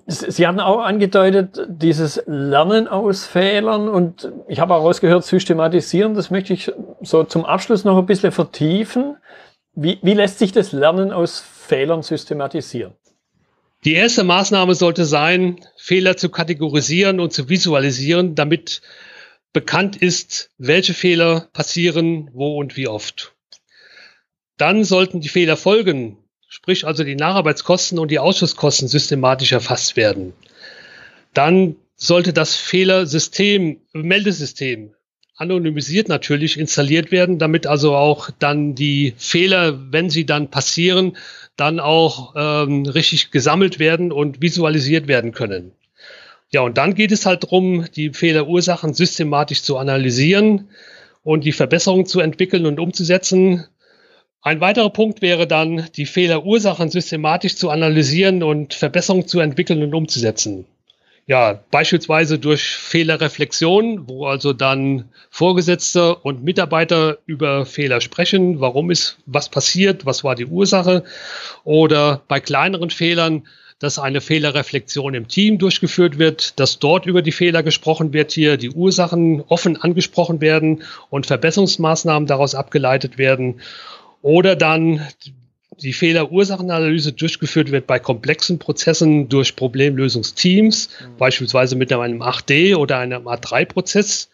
Sie 0.07 0.47
hatten 0.47 0.59
auch 0.59 0.79
angedeutet, 0.79 1.65
dieses 1.69 2.21
Lernen 2.25 2.87
aus 2.87 3.25
Fehlern 3.25 3.87
und 3.87 4.31
ich 4.47 4.59
habe 4.59 4.73
auch 4.73 4.83
rausgehört, 4.83 5.23
systematisieren, 5.23 6.15
das 6.15 6.31
möchte 6.31 6.53
ich 6.53 6.71
so 7.01 7.23
zum 7.23 7.45
Abschluss 7.45 7.85
noch 7.85 7.97
ein 7.97 8.05
bisschen 8.05 8.31
vertiefen. 8.31 9.15
Wie, 9.83 9.97
wie 10.03 10.13
lässt 10.13 10.37
sich 10.37 10.51
das 10.51 10.73
Lernen 10.73 11.11
aus 11.11 11.39
Fehlern 11.39 12.03
systematisieren? 12.03 12.93
Die 13.83 13.93
erste 13.93 14.23
Maßnahme 14.23 14.75
sollte 14.75 15.05
sein, 15.05 15.59
Fehler 15.75 16.17
zu 16.17 16.29
kategorisieren 16.29 17.19
und 17.19 17.33
zu 17.33 17.49
visualisieren, 17.49 18.35
damit 18.35 18.83
bekannt 19.53 19.95
ist, 19.95 20.51
welche 20.59 20.93
Fehler 20.93 21.47
passieren, 21.53 22.29
wo 22.33 22.59
und 22.59 22.77
wie 22.77 22.87
oft. 22.87 23.33
Dann 24.57 24.83
sollten 24.83 25.19
die 25.19 25.29
Fehlerfolgen, 25.29 26.17
sprich 26.47 26.85
also 26.85 27.03
die 27.03 27.15
Nacharbeitskosten 27.15 27.97
und 27.97 28.11
die 28.11 28.19
Ausschusskosten 28.19 28.87
systematisch 28.87 29.51
erfasst 29.51 29.97
werden. 29.97 30.33
Dann 31.33 31.75
sollte 31.95 32.33
das 32.33 32.55
Fehlersystem, 32.55 33.81
Meldesystem 33.93 34.93
anonymisiert 35.41 36.07
natürlich 36.07 36.59
installiert 36.59 37.11
werden, 37.11 37.39
damit 37.39 37.65
also 37.65 37.95
auch 37.95 38.29
dann 38.37 38.75
die 38.75 39.13
Fehler, 39.17 39.91
wenn 39.91 40.09
sie 40.09 40.25
dann 40.25 40.49
passieren, 40.49 41.17
dann 41.57 41.79
auch 41.79 42.35
ähm, 42.37 42.85
richtig 42.85 43.31
gesammelt 43.31 43.79
werden 43.79 44.11
und 44.11 44.41
visualisiert 44.41 45.07
werden 45.07 45.31
können. 45.31 45.71
Ja, 46.53 46.61
und 46.61 46.77
dann 46.77 46.93
geht 46.93 47.11
es 47.11 47.25
halt 47.25 47.43
darum, 47.43 47.85
die 47.95 48.11
Fehlerursachen 48.11 48.93
systematisch 48.93 49.63
zu 49.63 49.77
analysieren 49.77 50.69
und 51.23 51.43
die 51.43 51.53
Verbesserungen 51.53 52.05
zu 52.05 52.19
entwickeln 52.19 52.65
und 52.65 52.79
umzusetzen. 52.79 53.65
Ein 54.41 54.61
weiterer 54.61 54.89
Punkt 54.89 55.21
wäre 55.21 55.47
dann, 55.47 55.87
die 55.95 56.05
Fehlerursachen 56.05 56.89
systematisch 56.89 57.55
zu 57.55 57.69
analysieren 57.69 58.43
und 58.43 58.73
Verbesserungen 58.73 59.27
zu 59.27 59.39
entwickeln 59.39 59.81
und 59.81 59.93
umzusetzen. 59.95 60.65
Ja, 61.27 61.63
beispielsweise 61.71 62.39
durch 62.39 62.63
Fehlerreflexion, 62.63 64.09
wo 64.09 64.25
also 64.25 64.53
dann 64.53 65.09
Vorgesetzte 65.29 66.15
und 66.15 66.43
Mitarbeiter 66.43 67.19
über 67.25 67.65
Fehler 67.65 68.01
sprechen, 68.01 68.59
warum 68.59 68.91
ist 68.91 69.17
was 69.27 69.47
passiert, 69.47 70.05
was 70.05 70.23
war 70.23 70.35
die 70.35 70.47
Ursache. 70.47 71.03
Oder 71.63 72.21
bei 72.27 72.39
kleineren 72.39 72.89
Fehlern, 72.89 73.47
dass 73.79 73.97
eine 73.97 74.21
Fehlerreflexion 74.21 75.13
im 75.13 75.27
Team 75.27 75.57
durchgeführt 75.57 76.19
wird, 76.19 76.59
dass 76.59 76.79
dort 76.79 77.05
über 77.05 77.21
die 77.21 77.31
Fehler 77.31 77.63
gesprochen 77.63 78.13
wird, 78.13 78.31
hier 78.31 78.57
die 78.57 78.69
Ursachen 78.69 79.41
offen 79.47 79.81
angesprochen 79.81 80.41
werden 80.41 80.83
und 81.09 81.25
Verbesserungsmaßnahmen 81.27 82.27
daraus 82.27 82.55
abgeleitet 82.55 83.17
werden. 83.17 83.61
Oder 84.21 84.55
dann 84.55 85.07
die 85.81 85.93
Fehler-Ursachenanalyse 85.93 87.13
durchgeführt 87.13 87.71
wird 87.71 87.87
bei 87.87 87.99
komplexen 87.99 88.59
Prozessen 88.59 89.29
durch 89.29 89.55
Problemlösungsteams, 89.55 90.89
mhm. 90.89 91.17
beispielsweise 91.17 91.75
mit 91.75 91.91
einem 91.91 92.21
8D 92.21 92.75
oder 92.75 92.99
einem 92.99 93.27
A3-Prozess. 93.27 94.29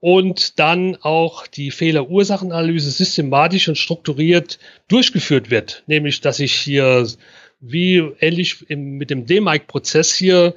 Und 0.00 0.60
dann 0.60 0.96
auch 1.02 1.48
die 1.48 1.72
Fehler-Ursachenanalyse 1.72 2.90
systematisch 2.90 3.68
und 3.68 3.76
strukturiert 3.76 4.60
durchgeführt 4.86 5.50
wird. 5.50 5.82
Nämlich, 5.86 6.20
dass 6.20 6.38
ich 6.38 6.54
hier 6.54 7.06
wie 7.60 7.96
ähnlich 8.20 8.64
im, 8.68 8.96
mit 8.96 9.10
dem 9.10 9.26
DMIC-Prozess 9.26 10.14
hier 10.14 10.54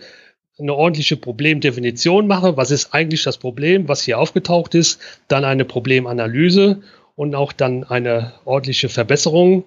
eine 0.59 0.75
ordentliche 0.75 1.17
Problemdefinition 1.17 2.27
mache. 2.27 2.55
Was 2.55 2.69
ist 2.69 2.93
eigentlich 2.93 3.23
das 3.23 3.39
Problem, 3.39 3.87
was 3.87 4.03
hier 4.03 4.19
aufgetaucht 4.19 4.75
ist? 4.75 5.01
Dann 5.27 5.43
eine 5.43 5.65
Problemanalyse 5.65 6.83
und 7.15 7.35
auch 7.35 7.51
dann 7.51 7.83
eine 7.83 8.33
ordentliche 8.45 8.89
Verbesserung. 8.89 9.63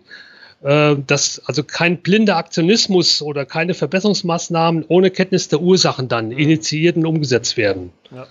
Äh, 0.64 0.96
dass 1.06 1.42
also 1.44 1.62
kein 1.62 1.98
blinder 1.98 2.38
Aktionismus 2.38 3.20
oder 3.20 3.44
keine 3.44 3.74
Verbesserungsmaßnahmen 3.74 4.86
ohne 4.88 5.10
Kenntnis 5.10 5.48
der 5.48 5.60
Ursachen 5.60 6.08
dann 6.08 6.30
initiiert 6.30 6.96
und 6.96 7.04
umgesetzt 7.04 7.58
werden. 7.58 7.92
Ja, 8.10 8.26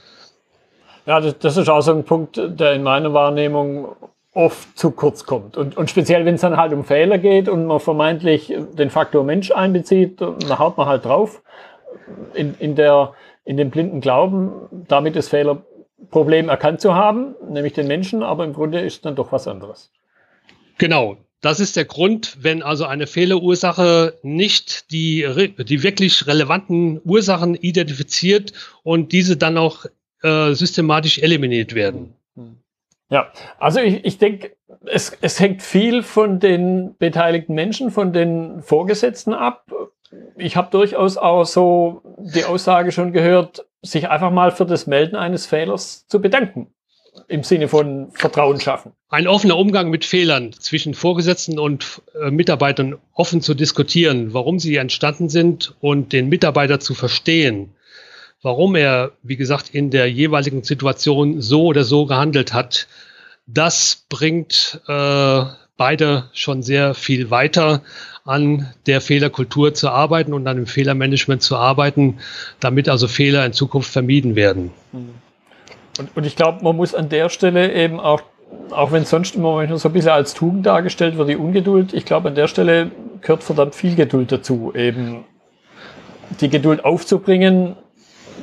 ja 1.05 1.19
das, 1.19 1.37
das 1.37 1.57
ist 1.57 1.69
auch 1.69 1.81
so 1.81 1.91
ein 1.91 2.03
Punkt, 2.03 2.41
der 2.43 2.73
in 2.73 2.81
meiner 2.81 3.13
Wahrnehmung 3.13 3.95
oft 4.33 4.75
zu 4.75 4.89
kurz 4.89 5.25
kommt. 5.25 5.57
Und, 5.57 5.77
und 5.77 5.91
speziell, 5.91 6.25
wenn 6.25 6.33
es 6.33 6.41
dann 6.41 6.57
halt 6.57 6.73
um 6.73 6.83
Fehler 6.83 7.19
geht 7.19 7.47
und 7.47 7.67
man 7.67 7.79
vermeintlich 7.79 8.51
den 8.73 8.89
Faktor 8.89 9.23
Mensch 9.23 9.51
einbezieht, 9.51 10.19
dann 10.19 10.57
haut 10.57 10.75
man 10.75 10.87
halt 10.87 11.05
drauf. 11.05 11.43
In, 12.33 12.55
in, 12.57 12.75
der, 12.75 13.13
in 13.45 13.57
dem 13.57 13.69
blinden 13.69 14.01
Glauben, 14.01 14.51
damit 14.87 15.15
das 15.15 15.27
Fehler 15.27 15.61
Problem 16.09 16.49
erkannt 16.49 16.81
zu 16.81 16.93
haben, 16.95 17.35
nämlich 17.49 17.73
den 17.73 17.87
Menschen, 17.87 18.23
aber 18.23 18.43
im 18.43 18.53
Grunde 18.53 18.79
ist 18.79 19.05
dann 19.05 19.15
doch 19.15 19.31
was 19.31 19.47
anderes. 19.47 19.91
Genau. 20.77 21.17
Das 21.41 21.59
ist 21.59 21.75
der 21.75 21.83
Grund, 21.83 22.37
wenn 22.39 22.63
also 22.63 22.85
eine 22.85 23.05
Fehlerursache 23.05 24.17
nicht 24.23 24.91
die, 24.91 25.27
die 25.67 25.83
wirklich 25.83 26.25
relevanten 26.25 27.01
Ursachen 27.03 27.55
identifiziert 27.55 28.53
und 28.83 29.11
diese 29.11 29.35
dann 29.35 29.57
auch 29.57 29.85
äh, 30.21 30.53
systematisch 30.53 31.19
eliminiert 31.19 31.75
werden. 31.75 32.13
Ja, 33.09 33.31
also 33.59 33.79
ich, 33.79 34.05
ich 34.05 34.17
denke, 34.17 34.55
es, 34.85 35.15
es 35.21 35.39
hängt 35.39 35.61
viel 35.61 36.01
von 36.01 36.39
den 36.39 36.95
beteiligten 36.97 37.53
Menschen, 37.53 37.91
von 37.91 38.13
den 38.13 38.63
Vorgesetzten 38.63 39.33
ab. 39.33 39.71
Ich 40.37 40.55
habe 40.55 40.69
durchaus 40.71 41.17
auch 41.17 41.45
so 41.45 42.01
die 42.17 42.45
Aussage 42.45 42.91
schon 42.91 43.13
gehört, 43.13 43.65
sich 43.81 44.09
einfach 44.09 44.31
mal 44.31 44.51
für 44.51 44.65
das 44.65 44.87
Melden 44.87 45.15
eines 45.15 45.45
Fehlers 45.45 46.07
zu 46.07 46.21
bedanken. 46.21 46.67
Im 47.27 47.43
Sinne 47.43 47.67
von 47.67 48.11
Vertrauen 48.13 48.59
schaffen. 48.59 48.93
Ein 49.09 49.27
offener 49.27 49.57
Umgang 49.57 49.91
mit 49.91 50.03
Fehlern 50.03 50.51
zwischen 50.53 50.95
Vorgesetzten 50.95 51.59
und 51.59 52.01
äh, 52.19 52.31
Mitarbeitern 52.31 52.97
offen 53.13 53.41
zu 53.41 53.53
diskutieren, 53.53 54.33
warum 54.33 54.57
sie 54.57 54.77
entstanden 54.77 55.29
sind 55.29 55.75
und 55.79 56.11
den 56.11 56.27
Mitarbeiter 56.27 56.79
zu 56.79 56.95
verstehen, 56.95 57.75
warum 58.41 58.75
er, 58.75 59.11
wie 59.21 59.37
gesagt, 59.37 59.69
in 59.69 59.91
der 59.91 60.09
jeweiligen 60.09 60.63
Situation 60.63 61.39
so 61.39 61.65
oder 61.65 61.83
so 61.83 62.07
gehandelt 62.07 62.51
hat, 62.51 62.87
das 63.45 64.05
bringt 64.09 64.81
äh, 64.87 65.43
beide 65.77 66.29
schon 66.33 66.63
sehr 66.63 66.93
viel 66.93 67.29
weiter 67.29 67.83
an 68.25 68.73
der 68.85 69.01
Fehlerkultur 69.01 69.73
zu 69.73 69.89
arbeiten 69.89 70.33
und 70.33 70.47
an 70.47 70.55
dem 70.55 70.65
Fehlermanagement 70.65 71.41
zu 71.41 71.57
arbeiten, 71.57 72.19
damit 72.59 72.87
also 72.87 73.07
Fehler 73.07 73.45
in 73.45 73.53
Zukunft 73.53 73.91
vermieden 73.91 74.35
werden. 74.35 74.71
Und, 75.99 76.15
und 76.15 76.25
ich 76.25 76.35
glaube, 76.35 76.63
man 76.63 76.75
muss 76.75 76.95
an 76.95 77.09
der 77.09 77.29
Stelle 77.29 77.73
eben 77.73 77.99
auch, 77.99 78.21
auch 78.71 78.91
wenn 78.91 79.03
sonst 79.05 79.35
immer 79.35 79.55
manchmal 79.55 79.77
so 79.77 79.89
ein 79.89 79.93
bisschen 79.93 80.11
als 80.11 80.33
Tugend 80.33 80.65
dargestellt 80.65 81.17
wird, 81.17 81.29
die 81.29 81.35
Ungeduld, 81.35 81.93
ich 81.93 82.05
glaube, 82.05 82.29
an 82.29 82.35
der 82.35 82.47
Stelle 82.47 82.91
gehört 83.21 83.43
verdammt 83.43 83.75
viel 83.75 83.95
Geduld 83.95 84.31
dazu, 84.31 84.73
eben 84.75 85.25
die 86.39 86.49
Geduld 86.49 86.85
aufzubringen, 86.85 87.75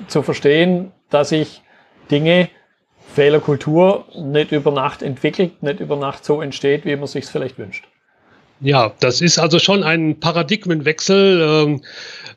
zu 0.08 0.22
verstehen, 0.22 0.92
dass 1.08 1.32
ich 1.32 1.62
Dinge, 2.10 2.48
Fehlerkultur 3.14 4.04
nicht 4.16 4.52
über 4.52 4.70
Nacht 4.70 5.02
entwickelt, 5.02 5.62
nicht 5.62 5.80
über 5.80 5.96
Nacht 5.96 6.24
so 6.24 6.40
entsteht, 6.42 6.84
wie 6.84 6.94
man 6.94 7.06
sich 7.06 7.24
es 7.24 7.30
vielleicht 7.30 7.58
wünscht. 7.58 7.89
Ja, 8.62 8.92
das 9.00 9.22
ist 9.22 9.38
also 9.38 9.58
schon 9.58 9.82
ein 9.82 10.20
Paradigmenwechsel, 10.20 11.40
ähm, 11.40 11.82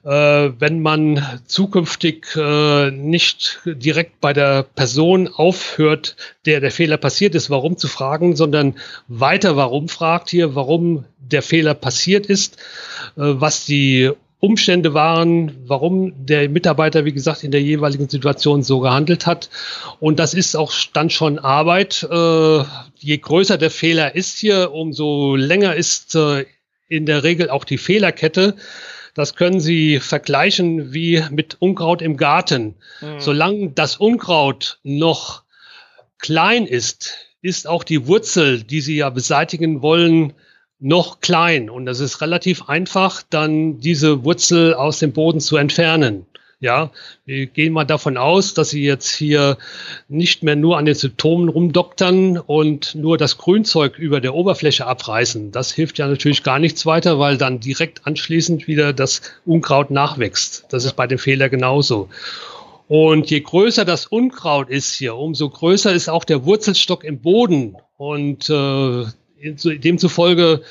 äh, 0.06 0.54
wenn 0.58 0.82
man 0.82 1.42
zukünftig 1.48 2.28
äh, 2.38 2.92
nicht 2.92 3.60
direkt 3.66 4.22
bei 4.22 4.32
der 4.32 4.64
Person 4.64 5.28
aufhört, 5.28 6.16
der 6.46 6.62
der 6.62 6.72
Fehler 6.72 6.96
passiert 6.96 7.36
ist, 7.36 7.50
warum 7.50 7.78
zu 7.78 7.90
fragen, 7.90 8.38
sondern 8.38 8.76
weiter 9.10 9.58
warum 9.58 9.90
fragt 9.90 10.30
hier, 10.30 10.56
warum 10.56 11.04
der 11.20 11.42
Fehler 11.42 11.74
passiert 11.74 12.26
ist, 12.28 12.56
äh, 12.56 12.60
was 13.16 13.66
die 13.66 14.12
Umstände 14.44 14.94
waren, 14.94 15.56
warum 15.68 16.26
der 16.26 16.50
Mitarbeiter, 16.50 17.06
wie 17.06 17.14
gesagt, 17.14 17.46
in 17.46 17.52
der 17.52 17.62
jeweiligen 17.62 18.10
Situation 18.10 18.62
so 18.62 18.82
gehandelt 18.82 19.26
hat. 19.26 19.50
Und 20.02 20.20
das 20.20 20.34
ist 20.34 20.58
auch 20.58 20.74
dann 20.92 21.10
schon 21.10 21.40
Arbeit. 21.40 22.06
Äh, 22.12 22.64
je 23.00 23.18
größer 23.20 23.58
der 23.58 23.72
Fehler 23.72 24.16
ist 24.16 24.38
hier, 24.38 24.74
umso 24.74 25.38
länger 25.38 25.76
ist 25.76 26.16
äh, 26.16 26.46
in 26.90 27.06
der 27.06 27.24
Regel 27.24 27.50
auch 27.50 27.64
die 27.64 27.78
Fehlerkette. 27.78 28.58
Das 29.14 29.36
können 29.36 29.62
Sie 29.62 30.02
vergleichen 30.02 30.92
wie 30.92 31.24
mit 31.32 31.56
Unkraut 31.60 32.02
im 32.02 32.18
Garten. 32.18 32.76
Mhm. 33.00 33.20
Solange 33.22 33.70
das 33.70 33.96
Unkraut 33.96 34.80
noch 34.84 35.44
klein 36.20 36.66
ist, 36.66 37.14
ist 37.42 37.66
auch 37.66 37.86
die 37.86 38.08
Wurzel, 38.08 38.62
die 38.62 38.82
Sie 38.82 38.98
ja 38.98 39.10
beseitigen 39.10 39.82
wollen, 39.82 40.34
noch 40.84 41.22
klein 41.22 41.70
und 41.70 41.88
es 41.88 42.02
ist 42.02 42.22
relativ 42.22 42.68
einfach, 42.68 43.24
dann 43.30 43.80
diese 43.80 44.26
Wurzel 44.26 44.74
aus 44.74 45.00
dem 45.00 45.14
Boden 45.14 45.40
zu 45.40 45.56
entfernen. 45.56 46.26
Ja, 46.60 46.92
wir 47.26 47.48
gehen 47.48 47.74
mal 47.74 47.84
davon 47.84 48.16
aus, 48.16 48.54
dass 48.54 48.70
Sie 48.70 48.84
jetzt 48.84 49.10
hier 49.10 49.58
nicht 50.08 50.44
mehr 50.44 50.56
nur 50.56 50.78
an 50.78 50.86
den 50.86 50.96
Symptomen 50.96 51.50
rumdoktern 51.50 52.38
und 52.38 52.96
nur 52.96 53.18
das 53.18 53.38
Grünzeug 53.38 53.98
über 53.98 54.22
der 54.22 54.34
Oberfläche 54.34 54.86
abreißen. 54.86 55.52
Das 55.52 55.74
hilft 55.74 55.98
ja 56.00 56.08
natürlich 56.08 56.42
gar 56.42 56.60
nichts 56.60 56.86
weiter, 56.86 57.20
weil 57.20 57.38
dann 57.38 57.60
direkt 57.60 58.08
anschließend 58.08 58.68
wieder 58.68 58.94
das 58.94 59.22
Unkraut 59.46 59.92
nachwächst. 59.92 60.66
Das 60.70 60.86
ist 60.86 60.94
bei 60.94 61.06
dem 61.06 61.18
Fehler 61.18 61.50
genauso. 61.50 62.08
Und 62.88 63.30
je 63.30 63.42
größer 63.42 63.84
das 63.84 64.06
Unkraut 64.06 64.70
ist 64.70 64.96
hier, 64.96 65.16
umso 65.16 65.50
größer 65.50 65.92
ist 65.92 66.10
auch 66.10 66.24
der 66.24 66.46
Wurzelstock 66.46 67.04
im 67.04 67.20
Boden. 67.20 67.76
Und 67.98 68.50
äh, 68.50 69.06
demzufolge 69.44 70.62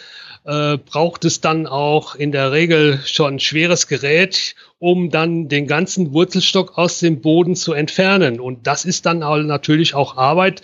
äh, 0.45 0.79
braucht 0.79 1.25
es 1.25 1.41
dann 1.41 1.67
auch 1.67 2.15
in 2.15 2.33
der 2.33 2.53
Regel 2.53 3.01
schon 3.05 3.39
schweres 3.39 3.87
Gerät, 3.87 4.55
um 4.79 5.11
dann 5.11 5.49
den 5.49 5.67
ganzen 5.67 6.13
Wurzelstock 6.13 6.77
aus 6.77 6.99
dem 6.99 7.21
Boden 7.21 7.55
zu 7.55 7.73
entfernen. 7.73 8.41
Und 8.41 8.67
das 8.67 8.85
ist 8.85 9.07
dann 9.07 9.23
auch 9.23 9.39
natürlich 9.39 9.95
auch 9.95 10.17
Arbeit, 10.17 10.63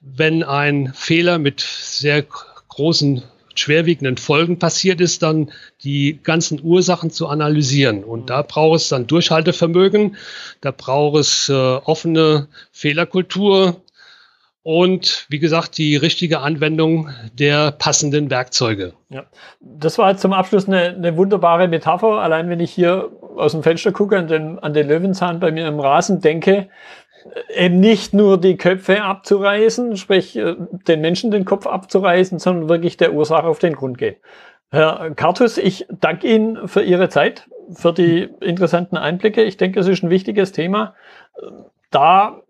wenn 0.00 0.42
ein 0.42 0.92
Fehler 0.94 1.38
mit 1.38 1.60
sehr 1.60 2.24
großen 2.68 3.22
schwerwiegenden 3.54 4.16
Folgen 4.16 4.58
passiert 4.58 5.00
ist, 5.00 5.22
dann 5.22 5.52
die 5.84 6.18
ganzen 6.22 6.60
Ursachen 6.62 7.10
zu 7.10 7.28
analysieren. 7.28 8.02
Und 8.02 8.30
da 8.30 8.42
braucht 8.42 8.80
es 8.80 8.88
dann 8.88 9.06
Durchhaltevermögen, 9.06 10.16
da 10.60 10.70
braucht 10.70 11.20
es 11.20 11.48
äh, 11.48 11.52
offene 11.52 12.48
Fehlerkultur, 12.72 13.82
und 14.62 15.26
wie 15.28 15.40
gesagt, 15.40 15.76
die 15.78 15.96
richtige 15.96 16.40
Anwendung 16.40 17.10
der 17.32 17.72
passenden 17.72 18.30
Werkzeuge. 18.30 18.92
Ja, 19.08 19.24
das 19.60 19.98
war 19.98 20.16
zum 20.16 20.32
Abschluss 20.32 20.68
eine, 20.68 20.90
eine 20.90 21.16
wunderbare 21.16 21.66
Metapher. 21.66 22.20
Allein 22.20 22.48
wenn 22.48 22.60
ich 22.60 22.70
hier 22.70 23.10
aus 23.36 23.52
dem 23.52 23.62
Fenster 23.62 23.92
gucke, 23.92 24.16
an 24.16 24.28
den, 24.28 24.58
an 24.60 24.72
den 24.72 24.86
Löwenzahn 24.86 25.40
bei 25.40 25.50
mir 25.50 25.66
im 25.66 25.80
Rasen 25.80 26.20
denke, 26.20 26.68
eben 27.54 27.80
nicht 27.80 28.14
nur 28.14 28.40
die 28.40 28.56
Köpfe 28.56 29.02
abzureißen, 29.02 29.96
sprich 29.96 30.36
äh, 30.36 30.54
den 30.86 31.00
Menschen 31.00 31.30
den 31.30 31.44
Kopf 31.44 31.66
abzureißen, 31.66 32.38
sondern 32.38 32.68
wirklich 32.68 32.96
der 32.96 33.14
Ursache 33.14 33.46
auf 33.46 33.58
den 33.58 33.74
Grund 33.74 33.98
gehen. 33.98 34.16
Herr 34.70 35.10
Kartus, 35.14 35.58
ich 35.58 35.86
danke 35.90 36.26
Ihnen 36.26 36.66
für 36.66 36.82
Ihre 36.82 37.08
Zeit, 37.08 37.46
für 37.74 37.92
die 37.92 38.28
interessanten 38.40 38.96
Einblicke. 38.96 39.42
Ich 39.42 39.56
denke, 39.56 39.80
es 39.80 39.86
ist 39.86 40.02
ein 40.02 40.10
wichtiges 40.10 40.52
Thema, 40.52 40.94
da 41.94 42.42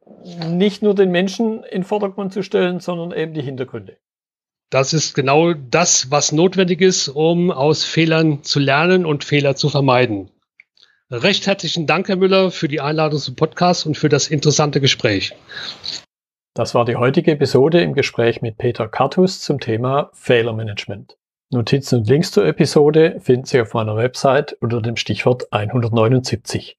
nicht 0.49 0.83
nur 0.83 0.95
den 0.95 1.11
Menschen 1.11 1.63
in 1.65 1.85
Vordergrund 1.85 2.33
zu 2.33 2.43
stellen, 2.43 2.81
sondern 2.81 3.13
eben 3.13 3.35
die 3.35 3.43
Hintergründe. 3.43 3.99
Das 4.71 4.95
ist 4.95 5.15
genau 5.15 5.53
das, 5.53 6.11
was 6.11 6.33
notwendig 6.33 6.81
ist, 6.81 7.09
um 7.09 7.51
aus 7.51 7.85
Fehlern 7.85 8.43
zu 8.43 8.59
lernen 8.59 9.05
und 9.05 9.23
Fehler 9.23 9.55
zu 9.55 9.69
vermeiden. 9.69 10.31
Recht 11.11 11.47
herzlichen 11.47 11.87
Dank, 11.87 12.09
Herr 12.09 12.17
Müller, 12.17 12.51
für 12.51 12.69
die 12.69 12.81
Einladung 12.81 13.19
zum 13.21 13.37
Podcast 13.37 13.85
und 13.85 13.99
für 13.99 14.09
das 14.09 14.29
interessante 14.29 14.81
Gespräch. 14.81 15.35
Das 16.55 16.75
war 16.75 16.87
die 16.87 16.97
heutige 16.97 17.33
Episode 17.33 17.83
im 17.83 17.93
Gespräch 17.93 18.41
mit 18.41 18.57
Peter 18.57 18.89
Kartus 18.89 19.41
zum 19.41 19.61
Thema 19.61 20.11
Fehlermanagement. 20.15 21.19
Notizen 21.51 21.99
und 21.99 22.09
Links 22.09 22.31
zur 22.31 22.47
Episode 22.47 23.21
finden 23.21 23.45
Sie 23.45 23.61
auf 23.61 23.75
meiner 23.75 23.95
Website 23.95 24.57
unter 24.61 24.81
dem 24.81 24.97
Stichwort 24.97 25.53
179. 25.53 26.79